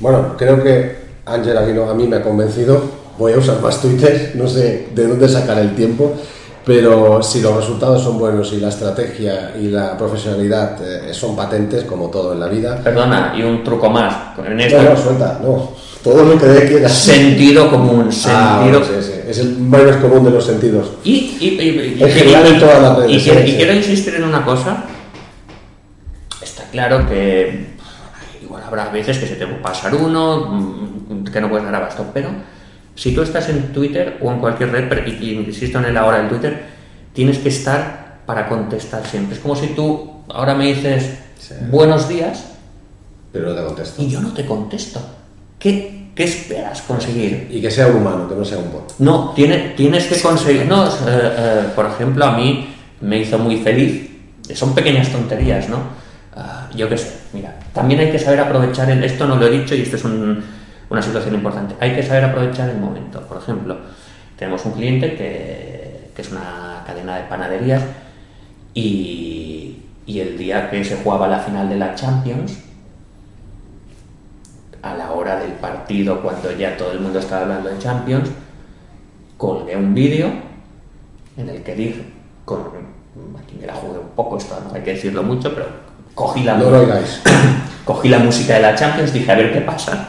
Bueno, 0.00 0.34
creo 0.36 0.62
que 0.62 0.96
Ángel 1.26 1.56
Aguino 1.56 1.88
a 1.88 1.94
mí 1.94 2.06
me 2.06 2.16
ha 2.16 2.22
convencido. 2.22 2.82
Voy 3.18 3.32
a 3.34 3.38
usar 3.38 3.60
más 3.60 3.80
Twitter, 3.80 4.32
no 4.34 4.48
sé 4.48 4.88
de 4.94 5.06
dónde 5.06 5.28
sacar 5.28 5.58
el 5.58 5.74
tiempo, 5.76 6.14
pero 6.64 7.22
si 7.22 7.40
los 7.40 7.54
resultados 7.56 8.02
son 8.02 8.18
buenos 8.18 8.52
y 8.52 8.56
la 8.56 8.68
estrategia 8.70 9.52
y 9.60 9.68
la 9.68 9.96
profesionalidad 9.96 10.78
eh, 10.82 11.12
son 11.14 11.36
patentes, 11.36 11.84
como 11.84 12.08
todo 12.08 12.32
en 12.32 12.40
la 12.40 12.48
vida. 12.48 12.80
Perdona, 12.82 13.34
y 13.36 13.42
un 13.42 13.62
truco 13.62 13.90
más. 13.90 14.16
En 14.38 14.56
No, 14.56 14.82
no, 14.90 14.96
suelta, 14.96 15.38
no. 15.42 15.72
Todo 16.02 16.24
lo 16.24 16.32
que 16.36 16.66
quieras. 16.66 16.92
sentido 16.92 17.70
común, 17.70 18.08
Ah, 18.26 18.60
sentido 18.64 18.82
sí, 18.84 19.06
sí. 19.06 19.20
Es 19.28 19.38
el 19.38 19.56
más 19.58 19.96
común 19.98 20.24
de 20.24 20.30
los 20.32 20.44
sentidos. 20.44 20.88
Y, 21.04 21.36
y, 21.38 21.46
y- 21.60 21.98
y- 22.00 23.16
y 23.16 23.54
quiero 23.56 23.72
insistir 23.74 24.14
en 24.16 24.24
una 24.24 24.44
cosa. 24.44 24.84
Claro 26.72 27.06
que 27.08 27.66
igual 28.42 28.62
habrá 28.66 28.88
veces 28.88 29.18
que 29.18 29.26
se 29.26 29.36
te 29.36 29.44
va 29.44 29.52
a 29.58 29.62
pasar 29.62 29.94
uno, 29.94 30.46
mm, 30.46 31.24
que 31.24 31.40
no 31.40 31.48
puedes 31.48 31.64
dar 31.64 31.74
abasto, 31.76 32.10
pero 32.12 32.30
si 32.94 33.14
tú 33.14 33.22
estás 33.22 33.48
en 33.50 33.72
Twitter 33.72 34.18
o 34.20 34.32
en 34.32 34.38
cualquier 34.40 34.70
red, 34.72 35.06
y, 35.06 35.10
y 35.24 35.34
insisto 35.46 35.78
en 35.78 35.84
el 35.86 35.96
ahora 35.96 36.18
del 36.18 36.28
Twitter, 36.28 36.62
tienes 37.12 37.38
que 37.38 37.48
estar 37.50 38.22
para 38.26 38.48
contestar 38.48 39.06
siempre. 39.06 39.36
Es 39.36 39.40
como 39.42 39.54
si 39.56 39.68
tú 39.68 40.10
ahora 40.28 40.54
me 40.54 40.66
dices 40.66 41.18
Sí. 41.38 41.54
buenos 41.72 42.08
días 42.08 42.44
Pero 43.32 43.48
no 43.48 43.54
te 43.56 43.64
contesto. 43.64 44.00
y 44.02 44.08
yo 44.10 44.20
no 44.20 44.32
te 44.32 44.46
contesto. 44.46 45.00
¿Qué, 45.58 46.10
qué 46.14 46.22
esperas 46.24 46.82
conseguir? 46.82 47.48
Y 47.50 47.60
que 47.60 47.68
sea 47.70 47.88
un 47.88 47.96
humano, 47.96 48.28
que 48.28 48.34
no 48.36 48.44
sea 48.44 48.58
un 48.58 48.70
bot. 48.72 48.94
No, 49.00 49.32
tiene, 49.34 49.74
tienes 49.76 50.06
que 50.06 50.20
conseguir. 50.20 50.66
No, 50.66 50.86
eh, 50.86 50.90
eh, 51.08 51.62
por 51.74 51.86
ejemplo, 51.86 52.24
a 52.24 52.36
mí 52.36 52.68
me 53.00 53.18
hizo 53.18 53.38
muy 53.38 53.56
feliz. 53.56 54.08
Son 54.54 54.72
pequeñas 54.74 55.08
tonterías, 55.08 55.68
¿no? 55.68 55.78
Yo 56.74 56.88
qué 56.88 56.96
sé, 56.96 57.18
mira, 57.32 57.58
también 57.72 58.00
hay 58.00 58.10
que 58.10 58.18
saber 58.18 58.40
aprovechar 58.40 58.90
el. 58.90 59.02
Esto 59.04 59.26
no 59.26 59.36
lo 59.36 59.46
he 59.46 59.50
dicho 59.50 59.74
y 59.74 59.82
esto 59.82 59.96
es 59.96 60.04
un- 60.04 60.42
una 60.90 61.02
situación 61.02 61.34
importante. 61.34 61.74
Hay 61.80 61.94
que 61.94 62.02
saber 62.02 62.24
aprovechar 62.24 62.68
el 62.70 62.78
momento. 62.78 63.20
Por 63.22 63.38
ejemplo, 63.38 63.76
tenemos 64.38 64.64
un 64.64 64.72
cliente 64.72 65.14
que, 65.14 66.10
es 66.16 66.30
una 66.30 66.84
cadena 66.86 67.16
de 67.16 67.24
panaderías 67.24 67.82
y, 68.74 69.82
y 70.06 70.20
el 70.20 70.38
día 70.38 70.70
que 70.70 70.84
se 70.84 70.96
jugaba 70.96 71.26
la 71.26 71.40
final 71.40 71.68
de 71.68 71.76
la 71.76 71.94
Champions, 71.94 72.58
a 74.82 74.94
la 74.94 75.12
hora 75.12 75.36
del 75.40 75.52
partido, 75.52 76.20
cuando 76.22 76.52
ya 76.52 76.76
todo 76.76 76.92
el 76.92 77.00
mundo 77.00 77.18
estaba 77.18 77.42
hablando 77.42 77.68
de 77.70 77.78
Champions, 77.78 78.30
colgué 79.36 79.76
un 79.76 79.94
vídeo 79.94 80.28
en 81.36 81.48
el 81.48 81.62
que 81.62 81.74
dije, 81.74 82.04
con, 82.44 82.60
aquí 83.42 83.56
me 83.60 83.66
la 83.66 83.74
jugué 83.74 83.98
un 83.98 84.08
poco, 84.14 84.36
esto 84.38 84.58
no 84.68 84.74
hay 84.74 84.82
que 84.82 84.92
decirlo 84.92 85.22
mucho, 85.22 85.54
pero 85.54 85.66
cogí 86.14 86.42
la, 86.42 86.54
No 86.54 86.70
cogí 87.84 88.08
la 88.08 88.18
música 88.18 88.54
de 88.54 88.60
la 88.60 88.74
Champions, 88.74 89.12
dije 89.12 89.30
a 89.30 89.36
ver 89.36 89.52
qué 89.52 89.60
pasa. 89.60 90.08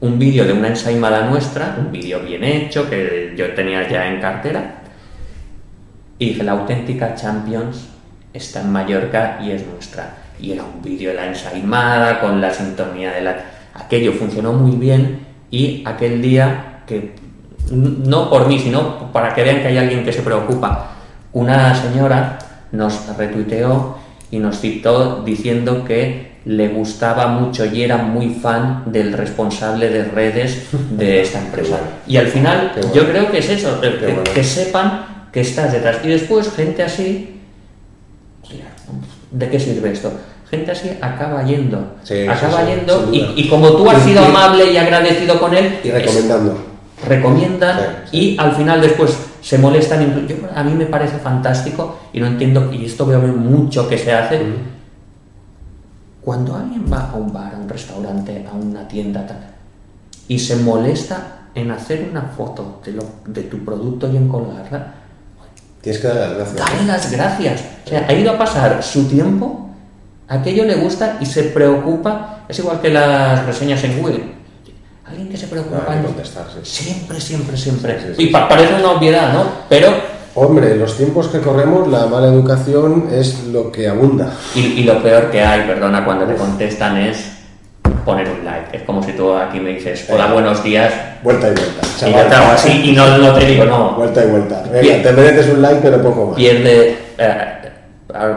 Un 0.00 0.18
vídeo 0.18 0.44
de 0.44 0.52
una 0.52 0.68
ensaimada 0.68 1.26
nuestra, 1.26 1.76
un 1.78 1.92
vídeo 1.92 2.20
bien 2.20 2.42
hecho 2.42 2.90
que 2.90 3.34
yo 3.36 3.54
tenía 3.54 3.88
ya 3.88 4.08
en 4.08 4.20
cartera, 4.20 4.82
y 6.18 6.26
dije, 6.26 6.44
la 6.44 6.52
auténtica 6.52 7.14
Champions 7.14 7.88
está 8.32 8.60
en 8.60 8.70
Mallorca 8.70 9.40
y 9.42 9.50
es 9.50 9.66
nuestra. 9.66 10.14
Y 10.38 10.52
era 10.52 10.62
un 10.62 10.80
vídeo 10.82 11.10
de 11.10 11.16
la 11.16 11.26
ensaimada 11.26 12.20
con 12.20 12.40
la 12.40 12.52
sintonía 12.52 13.12
de 13.12 13.22
la... 13.22 13.36
Aquello 13.74 14.12
funcionó 14.12 14.52
muy 14.52 14.76
bien 14.76 15.26
y 15.50 15.82
aquel 15.86 16.22
día 16.22 16.82
que, 16.86 17.14
no 17.70 18.30
por 18.30 18.46
mí, 18.46 18.58
sino 18.58 19.12
para 19.12 19.34
que 19.34 19.42
vean 19.42 19.62
que 19.62 19.68
hay 19.68 19.78
alguien 19.78 20.04
que 20.04 20.12
se 20.12 20.22
preocupa, 20.22 20.92
una 21.32 21.74
señora 21.74 22.38
nos 22.70 23.16
retuiteó 23.16 23.98
y 24.32 24.38
nos 24.38 24.58
citó 24.60 25.22
diciendo 25.24 25.84
que 25.84 26.32
le 26.46 26.68
gustaba 26.68 27.28
mucho 27.28 27.64
y 27.66 27.82
era 27.84 27.98
muy 27.98 28.30
fan 28.30 28.82
del 28.86 29.12
responsable 29.12 29.88
de 29.90 30.04
redes 30.06 30.64
de 30.90 31.20
esta 31.22 31.38
empresa. 31.44 31.78
Y 32.08 32.16
al 32.16 32.26
final 32.26 32.72
bueno. 32.74 32.92
yo 32.94 33.06
creo 33.08 33.30
que 33.30 33.38
es 33.38 33.48
eso, 33.50 33.80
que, 33.80 33.90
bueno. 33.90 34.24
que 34.24 34.42
sepan 34.42 35.28
que 35.32 35.42
estás 35.42 35.70
detrás. 35.72 35.98
Y 36.02 36.08
después 36.08 36.50
gente 36.52 36.82
así, 36.82 37.38
¿de 39.30 39.48
qué 39.48 39.60
sirve 39.60 39.92
esto? 39.92 40.12
Gente 40.50 40.70
así 40.72 40.90
acaba 41.00 41.42
yendo, 41.44 41.94
Sí, 42.02 42.26
acaba 42.26 42.60
sí, 42.62 42.66
yendo 42.74 43.08
y, 43.12 43.48
como 43.48 43.70
tú 43.72 43.88
has 43.88 44.02
sido 44.02 44.22
amable 44.24 44.70
y 44.72 44.76
agradecido 44.76 45.38
con 45.40 45.54
él, 45.54 45.78
Y 45.84 45.88
es- 45.88 45.94
recomendando. 45.94 46.58
recomiendan 47.08 47.78
Sí, 47.78 47.84
sí. 48.10 48.18
y 48.18 48.38
al 48.38 48.52
final 48.54 48.80
después 48.82 49.16
se 49.42 49.58
molestan. 49.58 50.00
inclu- 50.06 50.26
Yo, 50.26 50.36
a 50.54 50.62
mí 50.62 50.72
me 50.72 50.86
parece 50.86 51.18
fantástico 51.18 51.98
y 52.14 52.20
no 52.20 52.26
entiendo, 52.26 52.72
y 52.72 52.86
esto 52.86 53.04
veo 53.04 53.20
mucho 53.20 53.86
que 53.88 53.98
se 53.98 54.12
hace. 54.14 54.40
Cuando 56.22 56.54
alguien 56.56 56.84
va 56.90 57.10
a 57.10 57.16
un 57.16 57.32
bar, 57.32 57.54
a 57.54 57.58
un 57.58 57.68
restaurante, 57.68 58.46
a 58.50 58.54
una 58.54 58.86
tienda 58.86 59.26
tal, 59.26 59.40
y 60.28 60.38
se 60.38 60.56
molesta 60.56 61.48
en 61.54 61.70
hacer 61.72 62.08
una 62.10 62.22
foto 62.22 62.80
de, 62.84 62.92
lo- 62.92 63.04
de 63.26 63.42
tu 63.42 63.58
producto 63.64 64.08
y 64.10 64.16
en 64.16 64.28
colgarla, 64.28 64.94
Tienes 65.80 66.00
que 66.00 66.06
dar 66.06 66.30
las 66.30 66.54
gracias. 66.54 66.70
dale 66.76 66.86
las 66.86 67.10
gracias. 67.10 67.64
O 67.84 67.88
sea, 67.88 68.06
ha 68.08 68.12
ido 68.12 68.30
a 68.30 68.38
pasar 68.38 68.80
su 68.84 69.08
tiempo, 69.08 69.68
aquello 70.28 70.64
le 70.64 70.76
gusta 70.76 71.16
y 71.20 71.26
se 71.26 71.42
preocupa. 71.42 72.44
Es 72.48 72.56
igual 72.60 72.80
que 72.80 72.88
las 72.90 73.44
reseñas 73.44 73.82
en 73.82 73.98
Google. 74.00 74.22
Alguien 75.12 75.28
que 75.28 75.36
se 75.36 75.46
preocupa. 75.46 75.84
Siempre, 76.62 77.20
siempre, 77.20 77.56
siempre. 77.56 78.00
Sí, 78.00 78.06
sí, 78.16 78.22
y 78.24 78.26
pa- 78.28 78.48
parece 78.48 78.74
una 78.74 78.92
obviedad, 78.92 79.32
¿no? 79.32 79.44
Pero, 79.68 79.88
Hombre, 80.34 80.72
en 80.72 80.78
los 80.78 80.96
tiempos 80.96 81.28
que 81.28 81.40
corremos, 81.40 81.86
la 81.88 82.06
mala 82.06 82.28
educación 82.28 83.08
es 83.12 83.44
lo 83.48 83.70
que 83.70 83.86
abunda. 83.86 84.32
y, 84.54 84.60
y 84.60 84.84
lo 84.84 85.02
peor 85.02 85.30
que 85.30 85.42
hay, 85.42 85.66
perdona, 85.66 86.06
cuando 86.06 86.24
te 86.24 86.34
contestan 86.36 86.96
es 86.96 87.32
poner 88.06 88.26
un 88.30 88.42
like. 88.42 88.74
Es 88.74 88.82
como 88.84 89.02
si 89.02 89.12
tú 89.12 89.34
aquí 89.36 89.60
me 89.60 89.74
dices, 89.74 90.08
hola, 90.10 90.32
buenos 90.32 90.64
días, 90.64 90.90
Vuelta 91.22 91.48
y 91.48 91.52
vuelta. 91.54 91.86
y 92.08 92.12
yo 92.12 92.26
te 92.26 92.34
hago 92.34 92.52
así 92.52 92.80
y 92.82 92.92
no, 92.92 93.18
no 93.18 93.34
te 93.34 93.44
digo, 93.44 93.66
no. 93.66 93.92
Vuelta 93.96 94.24
y 94.24 94.28
vuelta. 94.28 94.62
Venga, 94.72 95.02
te 95.02 95.12
mereces 95.12 95.52
un 95.52 95.60
like, 95.60 95.80
pero 95.82 96.02
poco 96.02 96.26
más. 96.28 96.36
Pierde. 96.36 96.96
eh, 97.18 97.70
ah, 98.14 98.36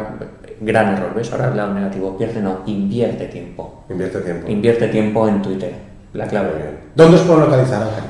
gran 0.60 0.96
error, 0.98 1.14
¿ves? 1.16 1.32
Ahora 1.32 1.46
he 1.46 1.48
hablado 1.48 1.74
negativo. 1.76 2.18
Pierde, 2.18 2.42
no, 2.42 2.60
invierte 2.66 3.26
tiempo. 3.28 3.86
Invierte 3.90 4.20
tiempo. 4.20 4.50
Invierte 4.52 4.88
tiempo 4.90 5.28
en 5.30 5.42
Twitter. 5.42 5.74
La 6.16 6.26
clave. 6.28 6.50
Bien. 6.56 6.80
¿Dónde 6.96 7.18
os 7.18 7.24
puedo 7.24 7.42
localizar, 7.42 7.82
Ángel? 7.84 8.04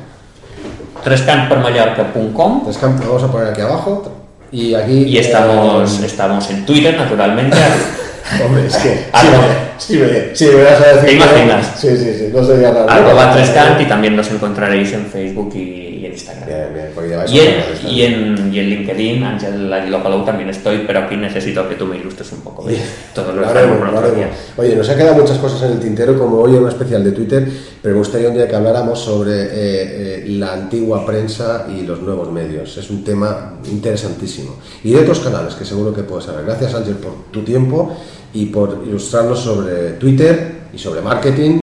trescamppermallorca.com 1.03 2.67
Descamp- 2.67 2.99
Vamos 2.99 3.23
a 3.23 3.31
poner 3.31 3.49
aquí 3.49 3.61
abajo. 3.61 4.11
Y 4.51 4.73
aquí. 4.75 5.03
y 5.03 5.17
estamos, 5.17 6.01
eh, 6.01 6.05
estamos 6.05 6.49
en 6.51 6.65
Twitter, 6.65 6.95
naturalmente. 6.97 7.57
Hombre, 8.45 8.67
es 8.67 8.77
que. 8.77 9.05
Sí, 9.77 9.99
sí, 10.33 10.45
me, 10.55 10.63
vas 10.63 10.79
a 10.81 10.87
decir. 10.93 11.05
¿Te 11.05 11.13
imaginas? 11.15 11.73
Sí, 11.77 11.89
sí, 11.97 12.13
sí, 12.17 12.29
no 12.33 12.41
sería 12.41 12.71
raro. 12.71 12.89
arroba 12.89 13.33
trescant 13.33 13.81
y 13.81 13.85
también 13.85 14.15
nos 14.15 14.31
encontraréis 14.31 14.93
en 14.93 15.05
Facebook 15.05 15.51
y, 15.53 15.94
Instagram. 16.15 16.47
Bien, 16.47 16.67
bien, 16.73 17.19
Y 17.27 17.39
en, 17.39 17.53
y, 17.87 18.01
en, 18.01 18.53
y 18.53 18.59
en 18.59 18.69
LinkedIn, 18.69 19.23
Ángel 19.23 19.71
Aguiló 19.71 20.01
Palau 20.01 20.25
también 20.25 20.49
estoy, 20.49 20.83
pero 20.87 20.99
aquí 20.99 21.15
necesito 21.15 21.67
que 21.67 21.75
tú 21.75 21.85
me 21.85 21.97
ilustres 21.97 22.31
un 22.31 22.41
poco. 22.41 22.65
Todo 23.13 23.33
lo 23.33 23.47
haremos, 23.47 23.79
lo 23.79 23.99
haremos. 23.99 24.35
Oye, 24.57 24.75
nos 24.75 24.89
ha 24.89 24.95
quedado 24.95 25.15
muchas 25.15 25.37
cosas 25.37 25.61
en 25.63 25.73
el 25.73 25.79
tintero, 25.79 26.17
como 26.17 26.37
hoy 26.37 26.55
en 26.55 26.63
un 26.63 26.69
especial 26.69 27.03
de 27.03 27.11
Twitter, 27.11 27.47
pero 27.81 27.95
me 27.95 27.99
gustaría 27.99 28.29
un 28.29 28.35
día 28.35 28.47
que 28.47 28.55
habláramos 28.55 28.99
sobre 28.99 29.43
eh, 29.43 29.49
eh, 29.53 30.23
la 30.27 30.53
antigua 30.53 31.05
prensa 31.05 31.67
y 31.69 31.83
los 31.83 32.01
nuevos 32.01 32.31
medios. 32.31 32.77
Es 32.77 32.89
un 32.89 33.03
tema 33.03 33.59
interesantísimo. 33.69 34.57
Y 34.83 34.91
de 34.91 35.01
otros 35.01 35.19
canales 35.19 35.55
que 35.55 35.65
seguro 35.65 35.93
que 35.93 36.03
puedes 36.03 36.25
saber. 36.25 36.45
Gracias, 36.45 36.73
Ángel, 36.73 36.95
por 36.95 37.31
tu 37.31 37.43
tiempo 37.43 37.95
y 38.33 38.47
por 38.47 38.83
ilustrarnos 38.85 39.39
sobre 39.39 39.93
Twitter 39.93 40.65
y 40.73 40.77
sobre 40.77 41.01
marketing. 41.01 41.64